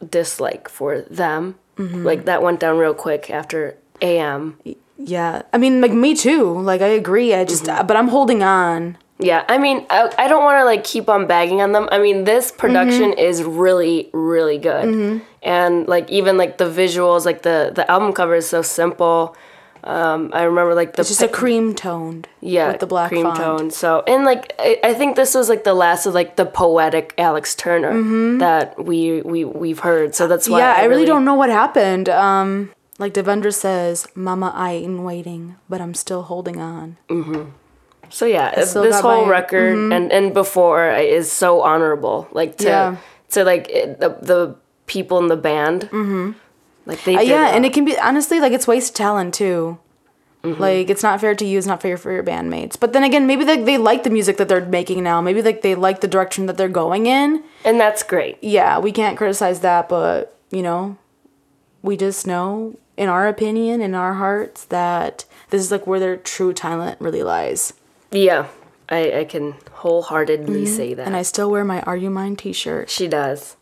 [0.08, 2.04] dislike for them, Mm-hmm.
[2.04, 4.58] like that went down real quick after AM.
[4.98, 6.52] Yeah, I mean, like me too.
[6.60, 7.32] Like I agree.
[7.34, 8.98] I just, but I'm holding on.
[9.18, 11.88] Yeah, I mean, I, I don't want to like keep on bagging on them.
[11.90, 17.40] I mean, this production is really, really good, and like even like the visuals, like
[17.42, 19.34] the the album cover is so simple.
[19.84, 22.28] Um, I remember like the It's just a cream toned.
[22.40, 23.36] yeah with the black cream font.
[23.38, 23.70] tone.
[23.72, 27.14] So and like I, I think this was like the last of like the poetic
[27.18, 30.14] Alex Turner that we we we've heard.
[30.14, 30.78] So that's why Mm-hmm.
[30.78, 32.08] yeah, I really, don't know what happened.
[32.08, 36.96] Um, Like Devendra says, Mama, I ain't waiting, but I'm still holding on.
[38.10, 42.28] So yeah, this whole record and and before is so honorable.
[42.30, 42.96] Like to Yeah.
[43.30, 44.54] to like it, the the
[44.86, 45.88] people in the band.
[45.90, 46.32] Mm-hmm.
[46.86, 49.78] Like they Uh, yeah, and it can be honestly like it's wasted talent too.
[50.42, 50.60] Mm-hmm.
[50.60, 52.78] Like it's not fair to you, it's not fair for your bandmates.
[52.78, 55.20] But then again, maybe they, they like the music that they're making now.
[55.20, 57.44] Maybe like they like the direction that they're going in.
[57.64, 58.38] and that's great.
[58.42, 60.96] Yeah, we can't criticize that, but you know,
[61.82, 66.16] we just know in our opinion, in our hearts, that this is like where their
[66.16, 67.72] true talent really lies.
[68.10, 68.48] Yeah,
[68.88, 71.02] I I can wholeheartedly say that.
[71.02, 71.06] Mm-hmm.
[71.06, 72.90] And I still wear my Are You Mine t-shirt.
[72.90, 73.56] she does.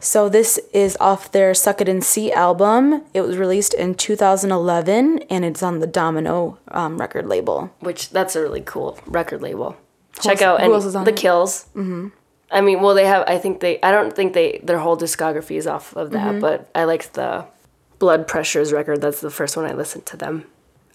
[0.00, 3.04] So this is off their Suck It and See album.
[3.12, 7.70] It was released in 2011 and it's on the Domino um, record label.
[7.80, 9.76] which that's a really cool record label.
[10.16, 11.16] Who Check else- out who any, else is on the it?
[11.16, 11.64] Kills.
[11.76, 12.08] Mm-hmm.
[12.52, 13.24] I mean, well, they have.
[13.28, 13.80] I think they.
[13.80, 14.60] I don't think they.
[14.64, 16.40] Their whole discography is off of that, Mm-hmm.
[16.40, 17.44] but I liked the
[18.00, 19.00] Blood Pressures record.
[19.00, 20.44] That's the first one I listened to them.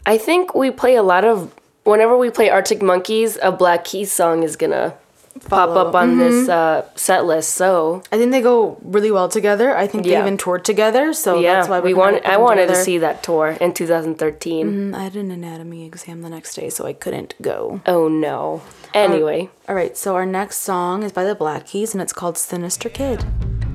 [0.06, 1.54] I think we play a lot of.
[1.86, 4.96] Whenever we play Arctic Monkeys, a Black Keys song is gonna
[5.42, 7.52] pop up on this uh, set list.
[7.56, 9.76] So I think they go really well together.
[9.76, 12.26] I think they even toured together, so yeah, that's why we we're want.
[12.26, 14.92] I them wanted to see that tour in 2013.
[14.92, 17.82] Mm, I had an anatomy exam the next day, so I couldn't go.
[17.86, 18.62] Oh no.
[18.94, 22.38] Anyway, All right, so our next song is by the Black Keys, and it's called
[22.38, 23.26] "Sinister Kid."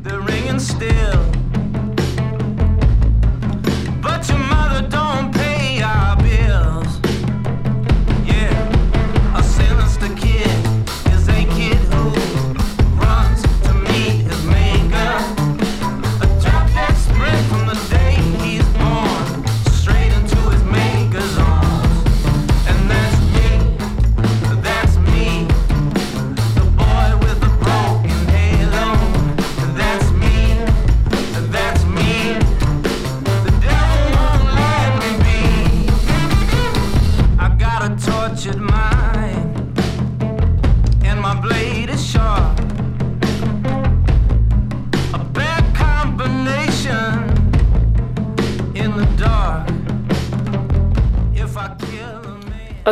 [0.02, 1.59] They're ringing still.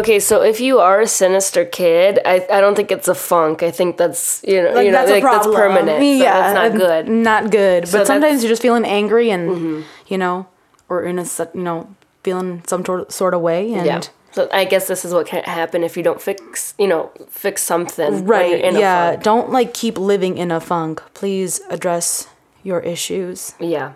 [0.09, 3.63] Okay, so if you are a sinister kid, I, I don't think it's a funk.
[3.63, 5.99] I think that's you know Like you know that's like that's permanent.
[5.99, 7.09] so yeah, that's not good.
[7.11, 7.87] Not good.
[7.89, 8.43] So but sometimes Mm-hmm.
[8.45, 10.47] you're just feeling angry, and you know,
[10.89, 14.01] or in a you know feeling some sort of way, and Yeah.
[14.33, 17.63] So I guess this is what can happen if you don't fix you know fix
[17.63, 18.25] something.
[18.25, 19.11] right, in a yeah.
[19.11, 19.23] funk.
[19.25, 21.03] Don't like keep living in a funk.
[21.13, 22.29] Please address
[22.63, 23.55] your issues.
[23.61, 23.93] Yeah.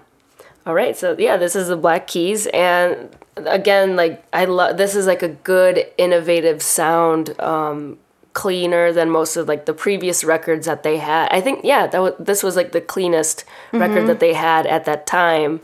[0.66, 0.96] All right.
[0.96, 5.22] So yeah, this is the Black Keys, and again, like I love this is like
[5.22, 7.38] a good innovative sound.
[7.40, 7.98] Um,
[8.34, 11.28] cleaner than most of like the previous records that they had.
[11.30, 13.78] I think yeah, that was, this was like the cleanest Mm-hmm.
[13.78, 15.60] record that they had at that time.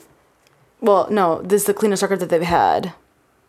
[0.83, 2.93] Well, no, this is the cleanest record that they've had.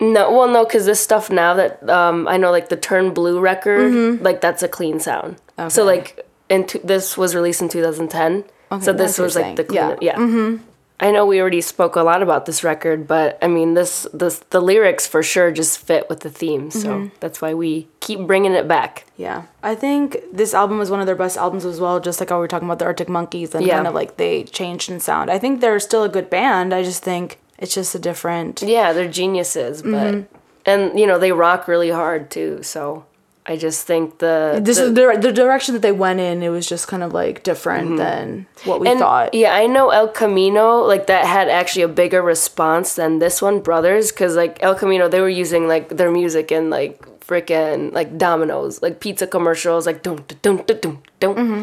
[0.00, 3.40] No, well, no, because this stuff now that um, I know, like the Turn Blue
[3.40, 5.36] record, like that's a clean sound.
[5.58, 5.68] Okay.
[5.68, 5.88] So Mm-hmm.
[5.88, 8.44] Like, and this was released in 2010.
[8.72, 9.98] Okay, so this was like the clean.
[10.00, 10.16] Yeah.
[10.16, 10.64] Mm-hmm.
[11.02, 14.40] I know we already spoke a lot about this record, but I mean, this this
[14.50, 16.70] the lyrics for sure just fit with the theme.
[16.70, 17.14] So Mm-hmm.
[17.20, 19.06] that's why we keep bringing it back.
[19.16, 22.00] Yeah, I think this album was one of their best albums as well.
[22.00, 23.76] Just like how we were talking about the Arctic Monkeys and Yeah.
[23.76, 25.30] kind of like they changed in sound.
[25.30, 26.74] I think they're still a good band.
[26.74, 28.60] I just think it's just a different.
[28.62, 30.34] Yeah, they're geniuses, but Mm-hmm.
[30.66, 32.62] and you know they rock really hard too.
[32.62, 33.04] So
[33.50, 36.42] I just think the This the- is the, the direction that they went in.
[36.42, 38.92] It was just kind of like different than what we Mm-hmm.
[38.92, 39.34] and thought.
[39.34, 43.58] yeah, I know El Camino like that had actually a bigger response than this one,
[43.60, 48.16] Brothers, because like El Camino they were using like their music and like freaking like
[48.16, 51.62] Domino's, like pizza commercials, like don't don't don't don't don't Mm-hmm.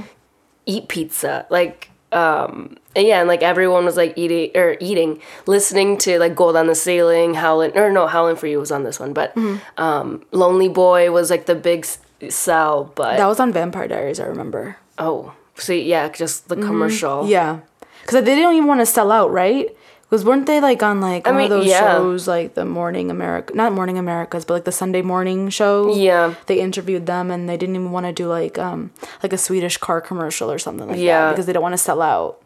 [0.65, 5.97] eat pizza, like um and yeah, and like everyone was like eating or eating, listening
[5.99, 8.99] to like Gold on the Ceiling, Howlin' or no, Howlin' for You was on this
[8.99, 9.57] one, but Mm-hmm.
[9.81, 11.85] um Lonely Boy was like the big
[12.29, 14.19] sell, but That was on Vampire Diaries.
[14.19, 14.77] I remember.
[14.97, 17.21] oh, see, yeah, just the commercial.
[17.23, 17.29] Mm-hmm.
[17.31, 17.59] Yeah,
[18.01, 19.75] because they didn't even want to sell out, right?
[20.09, 21.95] Because weren't they like on like one mean, of those yeah.
[21.97, 25.93] shows, like the Morning America, not Morning Americas, but like the Sunday morning show?
[25.93, 26.35] Yeah.
[26.45, 28.91] They interviewed them, and they didn't even want to do like um
[29.21, 31.25] like a Swedish car commercial or something like Yeah.
[31.25, 32.41] that because they don't want to sell out.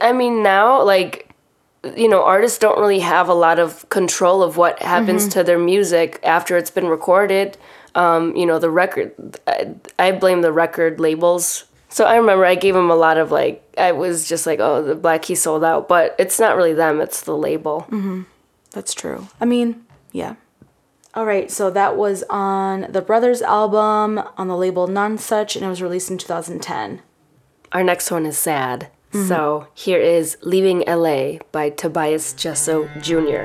[0.00, 1.28] I mean, now, like,
[1.96, 5.30] you know, artists don't really have a lot of control of what happens Mm-hmm.
[5.38, 7.56] to their music after it's been recorded.
[7.94, 9.12] Um, you know, the record,
[9.46, 11.64] I, I blame the record labels.
[11.90, 14.82] So I remember I gave him a lot of, like, I was just like, oh,
[14.82, 15.88] the Black Key sold out.
[15.88, 17.86] But it's not really them, it's the label.
[17.90, 18.22] Mm-hmm.
[18.70, 19.28] That's true.
[19.40, 20.36] I mean, yeah.
[21.12, 25.68] All right, so that was on the Brothers album on the label Nonesuch, and it
[25.68, 27.02] was released in 2010.
[27.72, 28.88] Our next one is Sad.
[29.12, 33.44] So here is Leaving LA by Tobias Jesso Jr.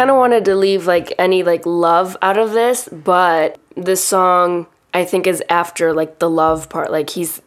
[0.00, 4.66] kind of wanted to leave like any like love out of this, but this song
[4.94, 6.90] I think is after like the love part.
[6.90, 7.42] Like he's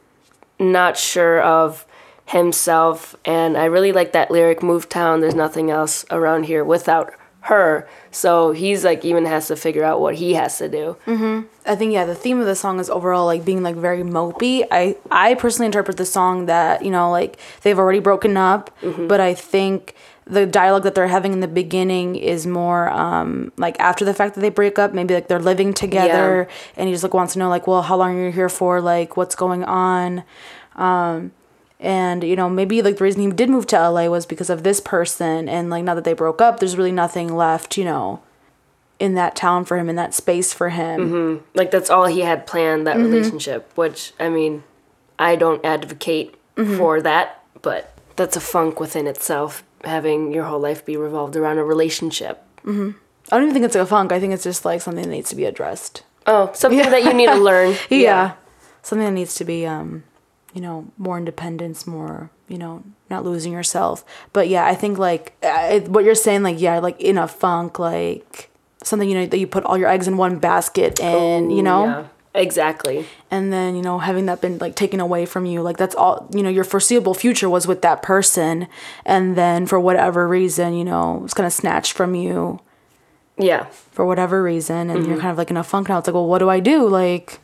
[0.60, 1.84] not sure of
[2.28, 7.12] himself, and I really like that lyric "Move town, there's nothing else around here without
[7.42, 10.96] her." So he's like even has to figure out what he has to do.
[11.08, 11.46] Mhm.
[11.66, 14.64] I think yeah, the theme of the song is overall like being like very mopey.
[14.70, 18.70] I I personally interpret the song that you know like they've already broken up,
[19.08, 23.80] but I think the dialogue that they're having in the beginning is more um like
[23.80, 24.94] after the fact that they break up.
[24.94, 27.98] Maybe like they're living together, and he just like wants to know like well how
[27.98, 28.82] long are you here for?
[28.82, 30.24] Like what's going on?
[30.76, 31.32] Um,
[31.80, 34.64] and you know maybe like the reason he did move to LA was because of
[34.64, 37.78] this person, and like now that they broke up, there's really nothing left.
[37.78, 38.22] You know.
[39.00, 41.44] In that town for him, in that space for him.
[41.56, 44.64] Like that's all he had planned that relationship, which I mean,
[45.20, 46.36] I don't advocate
[46.78, 51.58] for that, but that's a funk within itself having your whole life be revolved around
[51.58, 52.44] a relationship.
[52.66, 52.70] I
[53.38, 54.12] don't even think it's a funk.
[54.12, 56.04] I think it's just like something that needs to be addressed.
[56.26, 57.76] Oh, something that you need to learn.
[57.90, 58.34] Yeah.
[58.82, 60.04] Something that needs to be, um,
[60.54, 64.04] you know, more independence, more, you know, not losing yourself.
[64.34, 67.80] But yeah, I think like uh, what you're saying, like, yeah, like in a funk,
[67.80, 68.50] like
[68.84, 71.86] something, you know, that you put all your eggs in one basket and, you know,
[71.86, 73.06] Yeah, exactly.
[73.32, 76.30] and then, you know, having that been like taken away from you, like that's all,
[76.34, 78.68] you know, your foreseeable future was with that person.
[79.06, 82.60] And then for whatever reason, you know, it's kind of snatched from you.
[83.38, 83.66] Yeah.
[83.66, 85.22] for whatever reason and you're mm-hmm.
[85.22, 87.40] kind of like in a funk now it's like well what do i do like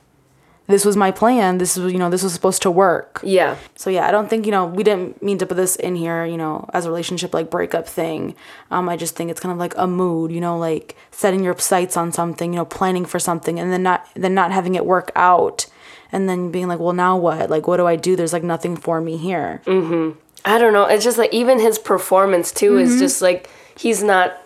[0.69, 3.55] this was my plan this was you know this was supposed to work Yeah.
[3.75, 6.23] so yeah i don't think you know we didn't mean to put this in here
[6.25, 8.35] you know as a relationship like breakup thing
[8.71, 11.57] um i just think it's kind of like a mood you know like setting your
[11.57, 14.85] sights on something you know planning for something and then not then not having it
[14.85, 15.65] work out
[16.11, 18.77] and then being like well now what like what do i do there's like nothing
[18.77, 20.17] for me here Mm-hmm.
[20.45, 20.85] I don't know.
[20.85, 22.99] It's just like even his performance too is Mm-hmm.
[22.99, 24.37] just like he's not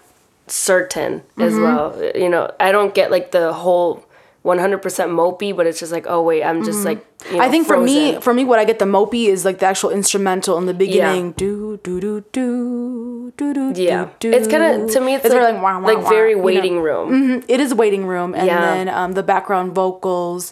[0.47, 1.61] certain as Mm-hmm.
[1.63, 2.11] well.
[2.15, 4.02] You know, I don't get like the whole
[4.43, 6.97] 100% mopey, but it's just like, oh wait, I'm just like.
[6.97, 7.39] You know, Mm-hmm.
[7.41, 9.91] I think for me, for me, what I get the mopey is like the actual
[9.91, 11.31] instrumental in the beginning.
[11.31, 13.81] Do do do do do do.
[13.81, 16.03] yeah, do, it's kind of to me, it's, It's like, very like, wah, wah, like
[16.03, 16.43] wah, very you know?
[16.43, 17.41] waiting room.
[17.47, 18.59] It is waiting room, and Yeah.
[18.59, 20.51] then um, the background vocals.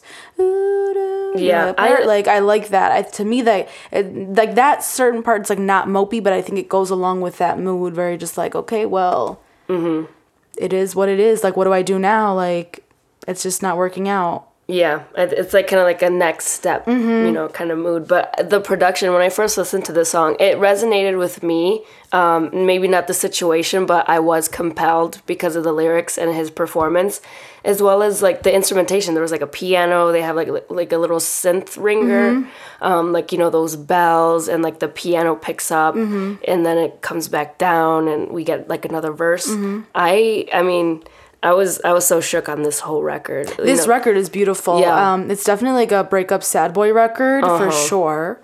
[1.36, 2.92] Yeah, I- like I like that.
[2.94, 6.58] I, to me, that it, like that certain part's like not mopey, but I think
[6.58, 7.94] it goes along with that mood.
[7.94, 10.12] Very just like okay, well, Mm-hmm.
[10.58, 11.44] it is what it is.
[11.44, 12.34] Like, what do I do now?
[12.34, 12.84] Like,
[13.28, 14.48] it's just not working out.
[14.68, 17.26] Yeah, it's like kind of like a next step, Mm-hmm.
[17.26, 18.08] you know, kind of mood.
[18.08, 21.84] But the production, when I first listened to the song, it resonated with me.
[22.14, 26.50] Um, maybe not the situation, but I was compelled because of the lyrics and his
[26.52, 27.20] performance,
[27.66, 29.14] as well as like the instrumentation.
[29.14, 30.14] There was like a piano.
[30.14, 32.84] They have like like a little synth ringer, Mm-hmm.
[32.84, 36.36] um, like you know those bells, and like the piano picks up, Mm-hmm.
[36.48, 39.48] and then it comes back down, and we get like another verse.
[39.50, 39.82] Mm-hmm.
[39.96, 41.04] I, I mean.
[41.44, 43.50] I was I was so shook on this whole record.
[43.58, 43.94] you This know.
[43.94, 44.80] record is beautiful.
[44.80, 45.14] Yeah.
[45.14, 48.40] Um, it's definitely like a breakup sad boy record for sure.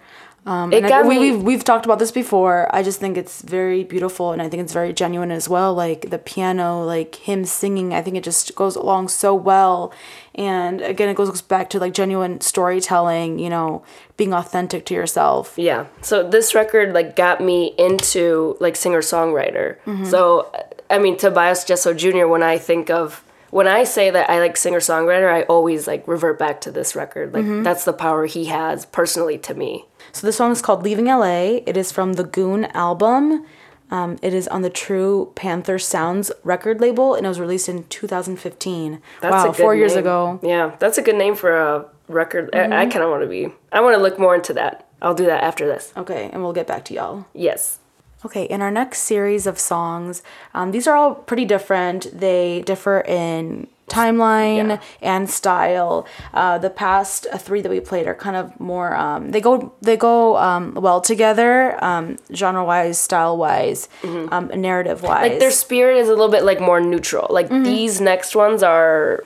[0.48, 2.74] Um, It and I- got we, me- we've we've talked about this before.
[2.74, 5.74] I just think it's very beautiful, and I think it's very genuine as well.
[5.76, 9.92] Like the piano, like him singing, I think it just goes along so well.
[10.38, 13.40] And again, it goes back to like genuine storytelling.
[13.40, 13.84] You know,
[14.18, 15.54] being authentic to yourself.
[15.58, 15.86] Yeah.
[16.02, 19.78] So this record like got me into like singer songwriter.
[19.86, 20.06] Mm-hmm.
[20.06, 20.52] So
[20.90, 22.26] I mean Tobias Jesso Jr.
[22.26, 26.08] When I think of when I say that I like singer songwriter, I always like
[26.08, 27.34] revert back to this record.
[27.34, 27.64] Like mm-hmm.
[27.64, 29.86] that's the power he has personally to me.
[30.12, 33.46] So the song is called "Leaving LA." It is from the Goon album.
[33.90, 37.86] Um, it is on the True Panther Sounds record label, and it was released in
[37.86, 39.02] 2015.
[39.22, 40.40] That's wow, four years ago.
[40.44, 42.50] Yeah, that's a good name for a record.
[42.54, 43.54] I, I kind of want to be.
[43.72, 44.88] I want to look more into that.
[45.02, 45.94] I'll do that after this.
[45.96, 47.26] Okay, and we'll get back to y'all.
[47.34, 47.80] Yes.
[48.26, 50.24] Okay, in our next series of songs,
[50.54, 52.08] um, these are all pretty different.
[52.20, 54.80] They differ in timeline Yeah.
[55.02, 56.08] and style.
[56.34, 58.96] Uh, the past three that we played are kind of more.
[58.96, 65.02] Um, they go they go um, well together, um, genre wise, style wise, um, narrative
[65.02, 65.14] wise.
[65.18, 65.30] Mm-hmm.
[65.32, 67.28] Like their spirit is a little bit like more neutral.
[67.30, 69.24] Like these next ones are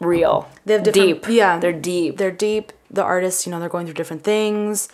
[0.00, 0.48] real.
[0.66, 1.26] They have deep.
[1.28, 1.58] yeah.
[1.58, 2.16] They're deep.
[2.18, 2.72] they're deep.
[2.90, 4.88] The artists, you know, they're going through different things,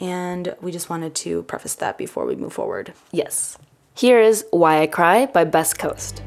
[0.00, 2.92] and we just wanted to preface that before we move forward.
[3.12, 3.56] yes.
[3.96, 6.20] Here is Why I Cry by Best Coast.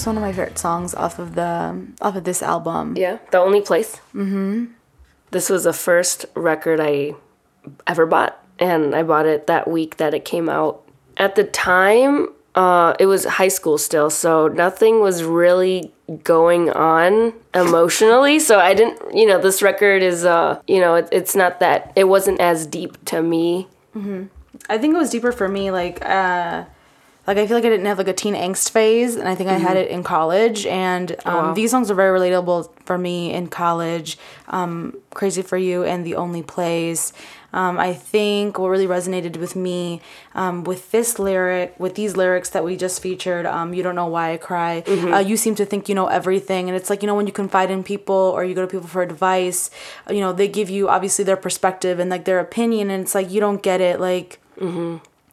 [0.00, 2.96] Is one of my favorite songs off of the off of this album.
[2.96, 3.18] Yeah.
[3.30, 3.96] The Only Place.
[4.14, 4.66] Mm-hmm.
[5.30, 7.14] This was the first record I
[7.86, 10.82] ever bought, and I bought it that week that it came out.
[11.16, 17.32] At the time, uh, it was high school still, so nothing was really going on
[17.54, 18.38] emotionally.
[18.38, 21.92] So I didn't, you know, this record is, uh, you know, it, it's not that,
[21.96, 23.68] it wasn't as deep to me.
[24.68, 25.70] I think it was deeper for me.
[25.70, 26.64] Like, uh,
[27.26, 29.48] like I feel like I didn't have like a teen angst phase, and I think
[29.48, 30.66] I had it in college.
[30.66, 31.54] And um, wow.
[31.54, 34.18] these songs are very relatable for me in college.
[34.48, 37.12] Um, Crazy for You and The Only Place.
[37.52, 40.00] Um, I think what really resonated with me
[40.34, 44.06] um, with this lyric, with these lyrics that we just featured, um, You Don't Know
[44.06, 46.68] Why I Cry, uh, you seem to think you know everything.
[46.68, 48.88] And it's like, you know, when you confide in people or you go to people
[48.88, 49.70] for advice,
[50.08, 52.90] you know, they give you obviously their perspective and like their opinion.
[52.90, 54.00] And it's like, you don't get it.
[54.00, 54.40] Like,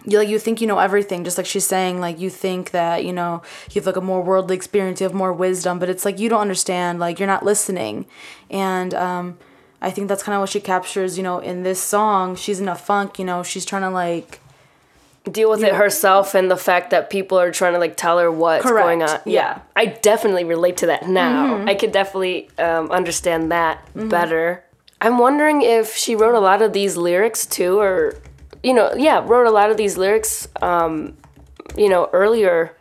[0.05, 3.03] you like you think you know everything just like she's saying like you think that
[3.03, 6.05] you know you have like a more worldly experience you have more wisdom but it's
[6.05, 8.05] like you don't understand like you're not listening
[8.49, 9.37] and um
[9.81, 12.69] i think that's kind of what she captures you know in this song she's in
[12.69, 14.39] a funk you know she's trying to like
[15.25, 18.31] Deal with it herself and the fact that people are trying to like tell her
[18.31, 19.19] what's Correct, going on.
[19.25, 19.59] yeah.
[19.75, 21.63] I definitely relate to that now.
[21.67, 24.63] I could definitely um, understand that better.
[25.01, 28.15] I'm wondering if she wrote a lot of these lyrics too, or,
[28.63, 31.15] you know, yeah, wrote a lot of these lyrics, um,
[31.77, 32.75] you know, earlier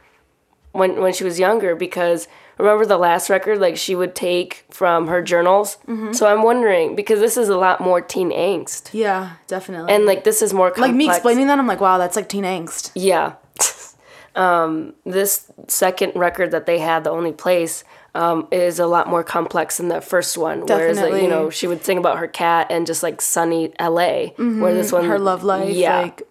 [0.72, 5.06] when when she was younger because remember the last record like she would take from
[5.06, 5.78] her journals.
[6.12, 8.90] So I'm wondering because this is a lot more teen angst.
[8.92, 10.88] yeah definitely And like this is more complex.
[10.88, 13.34] like me explaining that i'm like wow that's like teen angst Yeah.
[14.34, 17.82] um, this second record that they had, The Only Place,
[18.18, 20.58] um, is a lot more complex than that first one.
[20.66, 24.28] Whereas, like, you know, she would sing about her cat and just like sunny LA.
[24.36, 25.10] Where this one, Mm-hmm.
[25.10, 26.00] her love life Yeah.
[26.02, 26.22] like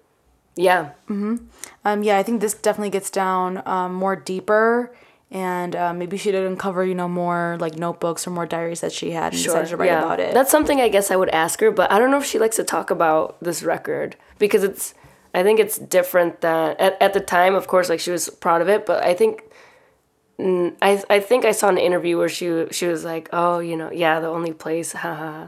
[0.55, 0.81] yeah.
[1.09, 4.91] Um, yeah, I think this definitely gets down um, more deeper,
[5.31, 8.91] and uh, maybe she did uncover, you know, more like notebooks or more diaries that
[8.91, 10.03] she had and decided to write yeah.
[10.03, 10.33] about it.
[10.33, 12.55] That's something I guess I would ask her, but I don't know if she likes
[12.57, 14.93] to talk about this record because it's.
[15.33, 17.53] I think it's different than at, at the time.
[17.53, 19.43] Of course, like she was proud of it, but I think.
[20.39, 23.75] Mm, I, I think I saw an interview where she she was like, oh, you
[23.77, 25.47] know, yeah, the only place, haha.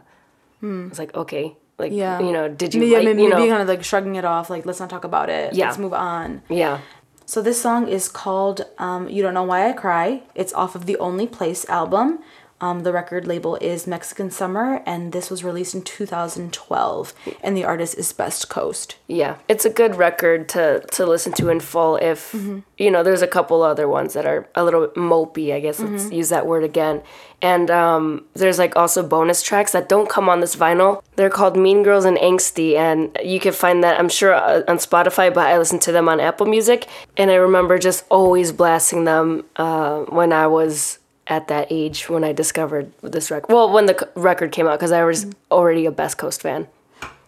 [0.61, 1.97] It's like okay, like Hmm.
[1.97, 4.15] yeah, you know, did you Yeah, like, maybe, you know, maybe kind of like shrugging
[4.15, 5.53] it off, like let's not talk about it.
[5.53, 5.67] Yeah.
[5.67, 6.41] let's move on.
[6.49, 6.79] yeah,
[7.25, 10.85] So this song is called um, "You Don't Know Why I Cry." It's off of
[10.85, 12.19] the Only Place album.
[12.61, 17.13] Um, the record label is Mexican Summer, and this was released in 2012.
[17.41, 18.95] And the artist is Best Coast.
[19.07, 19.37] yeah.
[19.47, 21.95] It's a good record to to listen to in full.
[21.97, 22.59] If Mm-hmm.
[22.77, 25.53] you know, there's a couple other ones that are a little bit mopey.
[25.53, 25.95] I guess Mm-hmm.
[25.97, 27.01] let's use that word again.
[27.41, 31.01] And um, there's like also bonus tracks that don't come on this vinyl.
[31.15, 34.77] They're called Mean Girls and Angsty, and you can find that I'm sure uh, on
[34.77, 36.87] Spotify, but I listen to them on Apple Music.
[37.15, 40.98] And I remember just always blasting them uh, when I was
[41.29, 43.53] at that age when I discovered this record.
[43.53, 45.31] Well, when the c- record came out, because I was Mm-hmm.
[45.51, 46.67] already a Best Coast fan.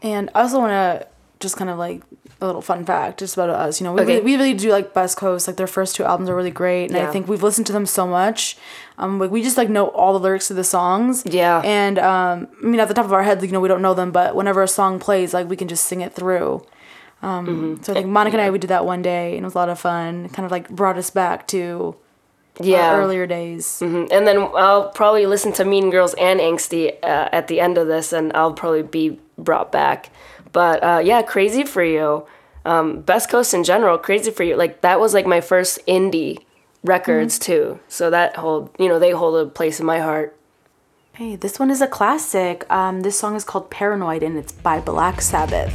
[0.02, 1.08] And I also want to
[1.40, 2.02] just kind of like
[2.42, 3.80] a little fun fact just about us.
[3.80, 4.14] You know, we, Okay.
[4.20, 5.48] really, we really do like Best Coast.
[5.48, 7.12] Like their first two albums are really great, and I Yeah.
[7.12, 8.58] think we've listened to them so much.
[8.98, 11.24] Um, like we just like know all the lyrics to the songs.
[11.26, 11.62] Yeah.
[11.64, 13.82] And um, I mean, at the top of our heads, like, you know, we don't
[13.84, 16.66] know them, but whenever a song plays, like we can just sing it through.
[17.22, 17.84] Um, Mm-hmm.
[17.84, 19.58] So I think Monica and I we did that one day, and it was a
[19.60, 20.30] lot of fun.
[20.30, 21.96] Kind of like brought us back to
[22.60, 22.92] Yeah.
[22.92, 23.80] our earlier days.
[23.82, 24.12] Mhm.
[24.12, 27.88] And then I'll probably listen to Mean Girls and Angsty uh, at the end of
[27.88, 30.10] this, and I'll probably be brought back.
[30.52, 32.26] But uh, yeah, Crazy for You,
[32.66, 36.40] um, Best Coast in general, Crazy for You, like that was like my first indie
[36.84, 37.80] records too.
[37.88, 40.36] So that hold, you know, they hold a place in my heart.
[41.14, 42.66] Hey, this one is a classic.
[42.72, 45.72] Um, this song is called Paranoid, and it's by Black Sabbath.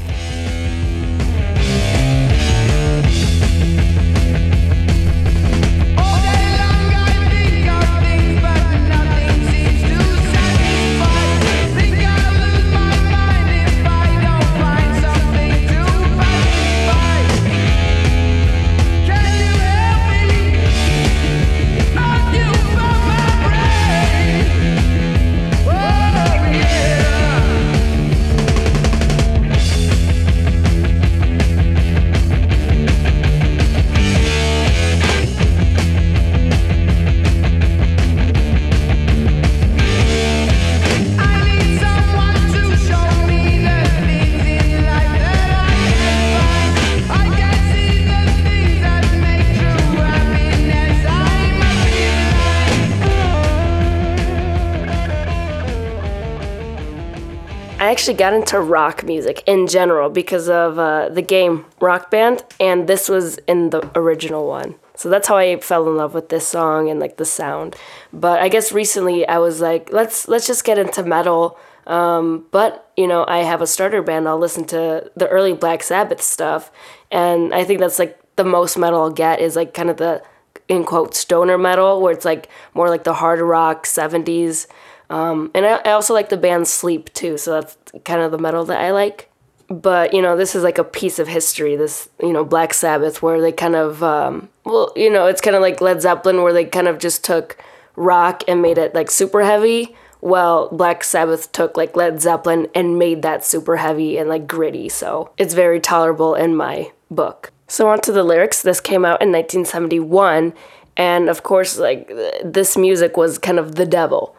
[58.07, 62.87] Actually got into rock music in general because of uh, the game Rock Band, and
[62.87, 64.77] this was in the original one.
[64.95, 67.75] So that's how I fell in love with this song and like the sound.
[68.13, 71.59] But I guess recently I was like, let's let's just get into metal.
[71.89, 74.29] Um, but you know, I have a starter band.
[74.29, 76.71] I'll listen to the early Black Sabbath stuff,
[77.11, 80.23] and I think that's like the most metal I'll get is like kind of the
[80.69, 84.69] in quote stoner metal, where it's like more like the hard rock '70s.
[85.09, 88.39] Um, and I, I also like the band Sleep too, so that's kind of the
[88.39, 89.31] metal that I like.
[89.69, 91.77] But you know, this is like a piece of history.
[91.77, 95.57] This you know Black Sabbath, where they kind of um, well, you know, it's kind
[95.57, 97.57] of like Led Zeppelin, where they kind of just took
[97.97, 99.97] rock and made it like super heavy.
[100.21, 104.89] Well, Black Sabbath took like Led Zeppelin and made that super heavy and like gritty.
[104.89, 107.53] So it's very tolerable in my book.
[107.69, 108.63] So on to the lyrics.
[108.63, 110.55] This came out in 1971,
[110.97, 114.37] and of course, like th- this music was kind of the devil.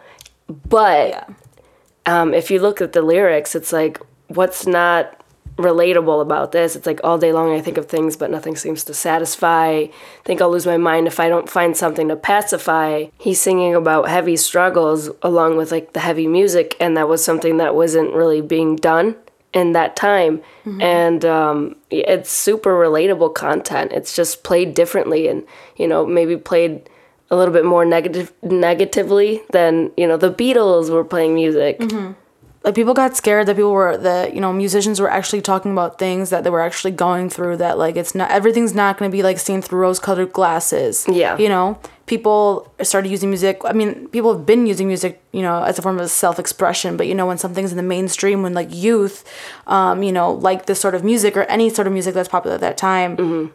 [0.47, 1.29] But
[2.05, 5.13] um, if you look at the lyrics, it's like, what's not
[5.57, 6.75] relatable about this?
[6.75, 9.87] It's like all day long I think of things, but nothing seems to satisfy.
[10.23, 13.05] Think I'll lose my mind if I don't find something to pacify.
[13.17, 17.57] He's singing about heavy struggles along with like the heavy music, and that was something
[17.57, 19.15] that wasn't really being done
[19.53, 20.41] in that time.
[20.81, 23.91] And um, it's super relatable content.
[23.91, 25.45] It's just played differently, and
[25.75, 26.89] you know maybe played
[27.29, 31.79] a little bit more negative negatively than you know the Beatles were playing music.
[32.63, 35.99] like people got scared that people were that you know musicians were actually talking about
[35.99, 39.15] things that they were actually going through that like it's not everything's not going to
[39.15, 41.37] be like seen through rose colored glasses Yeah.
[41.37, 45.63] you know people started using music i mean people have been using music you know
[45.63, 48.69] as a form of self-expression but you know when something's in the mainstream when like
[48.73, 49.23] youth
[49.67, 52.55] um you know like this sort of music or any sort of music that's popular
[52.55, 53.53] at that time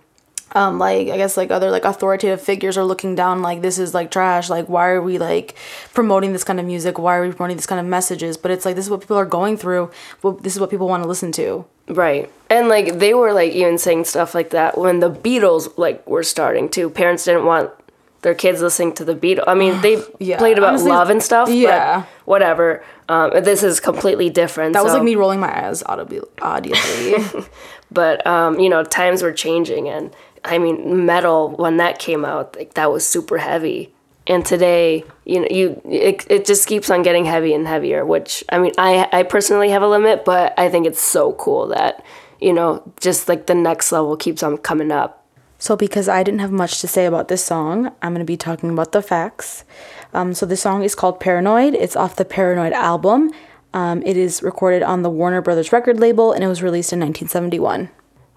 [0.52, 3.94] um like i guess like other like authoritative figures are looking down like this is
[3.94, 5.54] like trash like why are we like
[5.94, 8.64] promoting this kind of music why are we promoting this kind of messages but it's
[8.64, 9.90] like this is what people are going through
[10.22, 12.30] well this is what people want to listen to Right.
[12.48, 16.22] And like they were like even saying stuff like that when the Beatles like were
[16.22, 16.90] starting too.
[16.90, 17.70] Parents didn't want
[18.22, 19.44] their kids listening to the Beatles.
[19.46, 22.00] I mean, they Yeah, played about honestly, love and stuff, yeah.
[22.00, 22.84] but whatever.
[23.08, 24.74] Um, this is completely different.
[24.74, 27.16] that was like me rolling my eyes audibly audibly
[27.90, 32.56] But um, you know, times were changing, and I mean, metal when that came out,
[32.56, 33.92] like that was super heavy.
[34.26, 38.04] And today, you know, you it, it just keeps on getting heavy and heavier.
[38.04, 41.68] Which I mean, I I personally have a limit, but I think it's so cool
[41.68, 42.04] that
[42.42, 45.24] you know, just like the next level keeps on coming up.
[45.58, 48.36] So, because I didn't have much to say about this song, I'm going to be
[48.36, 49.64] talking about the facts.
[50.12, 51.74] Um, so, the song is called Paranoid.
[51.74, 53.30] It's off the Paranoid album.
[53.72, 56.98] Um, it is recorded on the Warner Brothers record label and it was released in
[56.98, 57.88] 1971.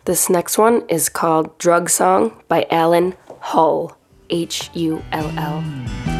[0.05, 3.97] This next one is called Drug Song by Alan Hull.
[4.29, 6.14] H U L L.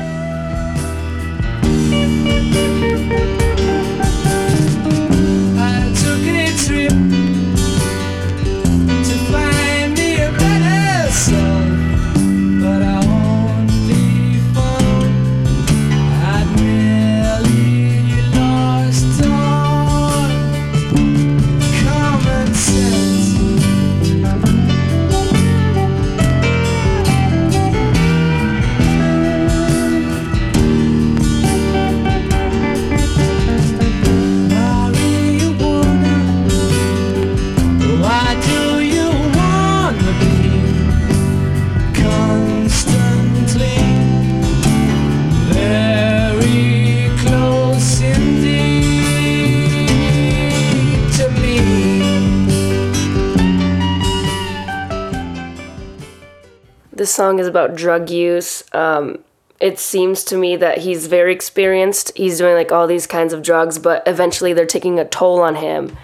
[57.15, 58.63] song is about drug use.
[58.73, 59.19] Um,
[59.59, 62.11] it seems to me that he's very experienced.
[62.15, 65.55] He's doing like all these kinds of drugs, but eventually they're taking a toll on
[65.55, 65.97] him.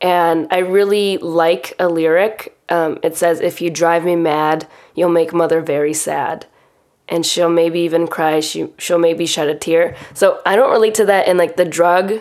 [0.00, 2.58] And I really like a lyric.
[2.68, 6.46] Um, it says, If you drive me mad, you'll make mother very sad.
[7.08, 8.40] And she'll maybe even cry.
[8.40, 9.96] She, she'll maybe shed a tear.
[10.12, 12.20] So I don't relate to that in like the drug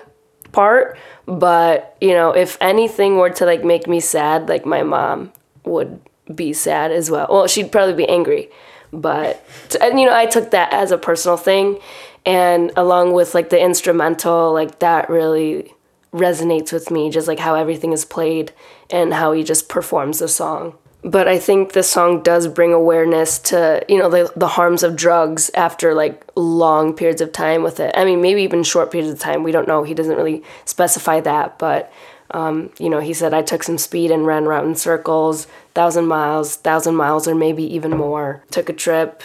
[0.52, 0.98] part.
[1.26, 5.34] But, you know, if anything were to like make me sad, like my mom
[5.64, 6.00] would
[6.34, 7.28] be sad as well.
[7.30, 8.50] Well, she'd probably be angry.
[8.92, 9.46] But,
[9.82, 11.80] and, you know, I took that as a personal thing.
[12.26, 15.74] And along with like the instrumental, like that really
[16.14, 18.54] resonates with me, just like how everything is played
[18.90, 20.78] and how he just performs the song.
[21.04, 24.96] But I think the song does bring awareness to, you know, the, the harms of
[24.96, 27.94] drugs after like long periods of time with it.
[27.96, 29.44] I mean, maybe even short periods of time.
[29.44, 29.84] We don't know.
[29.84, 31.60] He doesn't really specify that.
[31.60, 31.94] But,
[32.32, 35.46] um, you know, he said, I took some speed and ran around in circles,
[35.76, 38.44] thousand miles, thousand miles, or maybe even more.
[38.50, 39.22] Took a trip,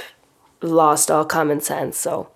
[0.60, 1.96] lost all common sense.
[1.96, 2.28] So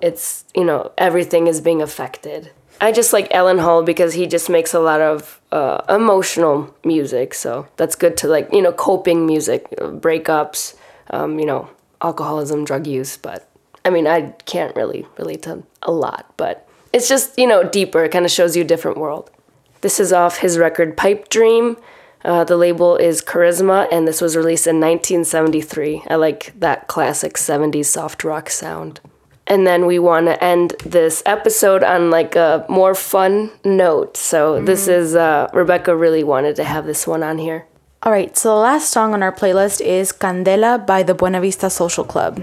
[0.00, 2.52] it's, you know, everything is being affected.
[2.80, 7.32] I just like Alan Hull because he just makes a lot of uh, emotional music.
[7.34, 10.76] So that's good to like, you know, coping music, breakups,
[11.10, 11.70] um, you know,
[12.02, 13.16] alcoholism, drug use.
[13.16, 13.48] But
[13.84, 18.04] I mean, I can't really relate to a lot, but it's just, you know, deeper.
[18.04, 19.30] It kind of shows you a different world.
[19.80, 21.76] This is off his record Pipe Dream.
[22.24, 26.04] Uh, the label is Charisma, and this was released in 1973.
[26.08, 29.00] I like that classic 70s soft rock sound.
[29.46, 34.16] And then we want to end this episode on like a more fun note.
[34.16, 37.66] So this is uh, Rebecca really wanted to have this one on here.
[38.02, 41.70] All right, so the last song on our playlist is Candela by the Buena Vista
[41.70, 42.42] Social Club.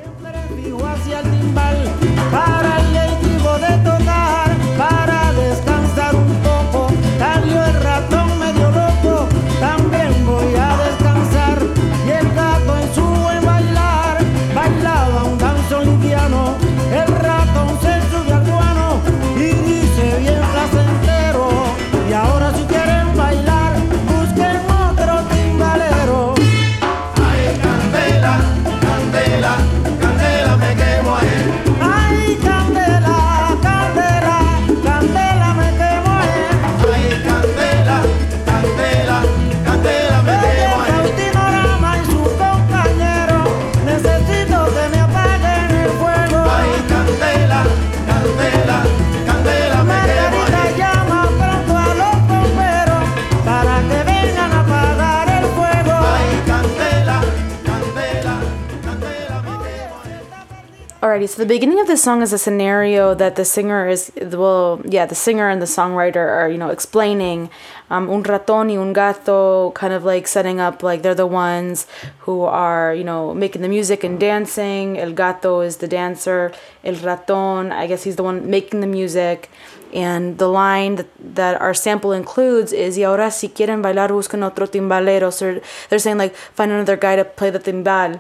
[61.31, 65.05] So the beginning of this song is a scenario that the singer is, well, yeah,
[65.05, 67.49] the singer and the songwriter are, you know, explaining.
[67.89, 71.87] Um, un ratón y un gato, kind of like setting up like they're the ones
[72.19, 74.99] who are, you know, making the music and dancing.
[74.99, 76.53] El gato is the dancer.
[76.83, 79.49] El ratón, I guess he's the one making the music.
[79.93, 84.43] And the line that, that our sample includes is, y ahora si quieren bailar busquen
[84.43, 85.31] otro timbalero.
[85.31, 88.19] So they're saying like, find another guy to play the timbal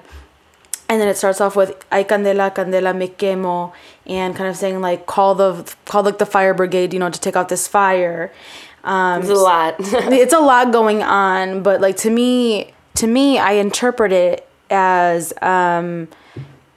[0.91, 3.71] and then it starts off with ay candela candela me quemo
[4.05, 5.49] and kind of saying like call the
[5.85, 8.31] call like the fire brigade you know to take out this fire.
[8.83, 9.75] Um It's a lot.
[9.79, 15.31] it's a lot going on but like to me to me i interpret it as
[15.41, 16.09] um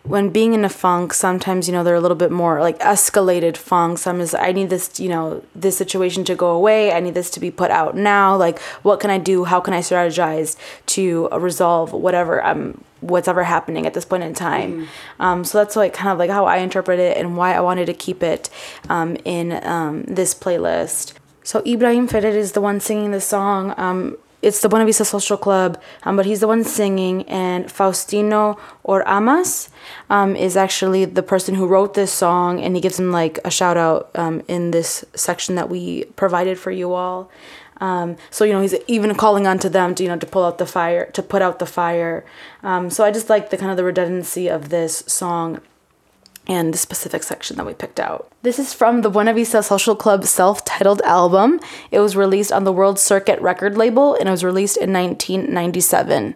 [0.05, 3.57] when being in a funk sometimes you know they're a little bit more like escalated
[3.57, 3.99] funk.
[3.99, 6.93] Some is i need this you know this situation to go away.
[6.93, 8.37] I need this to be put out now.
[8.37, 9.45] Like what can i do?
[9.45, 10.57] How can i strategize
[10.95, 14.89] to resolve whatever um what's ever happening at this point in time
[15.21, 17.87] um so that's like kind of like how i interpret it and why i wanted
[17.87, 18.51] to keep it
[18.89, 23.75] um in um this playlist so Ibrahim Ferrer is the one singing the song.
[23.77, 27.29] Um, it's the Buena Vista Social Club, um, but he's the one singing.
[27.29, 29.69] And Faustino Oramas
[30.09, 33.51] um, is actually the person who wrote this song, and he gives him like a
[33.51, 37.31] shout out um, in this section that we provided for you all.
[37.81, 40.45] Um, so you know he's even calling on to them to you know to pull
[40.45, 42.25] out the fire, to put out the fire.
[42.63, 45.61] Um, so I just like the kind of the redundancy of this song
[46.47, 48.31] and the specific section that we picked out.
[48.43, 51.61] This is from the Buena Vista Social Club self titled album.
[51.91, 56.35] It was released on the World Circuit record label and it was released in 1997.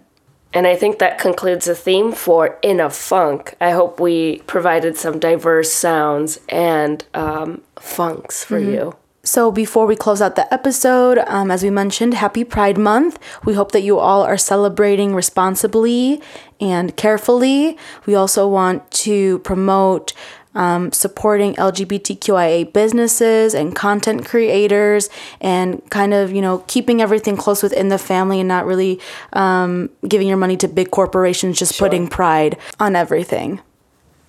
[0.54, 3.54] And I think that concludes the theme for In a Funk.
[3.60, 8.96] I hope we provided some diverse sounds and um, funks for you.
[9.24, 13.18] So, before we close out the episode, um, as we mentioned, happy Pride Month.
[13.44, 16.22] We hope that you all are celebrating responsibly
[16.60, 17.76] and carefully.
[18.06, 20.12] We also want to promote
[20.54, 25.10] um, supporting LGBTQIA businesses and content creators,
[25.40, 29.00] and kind of you know keeping everything close within the family and not really
[29.34, 33.60] um, giving your money to big corporations, just putting pride on everything.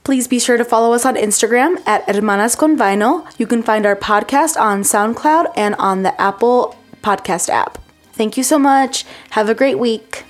[0.10, 3.32] Please be sure to follow us on Instagram at Hermanas con Vinyl.
[3.38, 7.78] You can find our podcast on SoundCloud and on the Apple Podcast app.
[8.14, 9.06] Thank you so much.
[9.38, 10.26] Have a great week.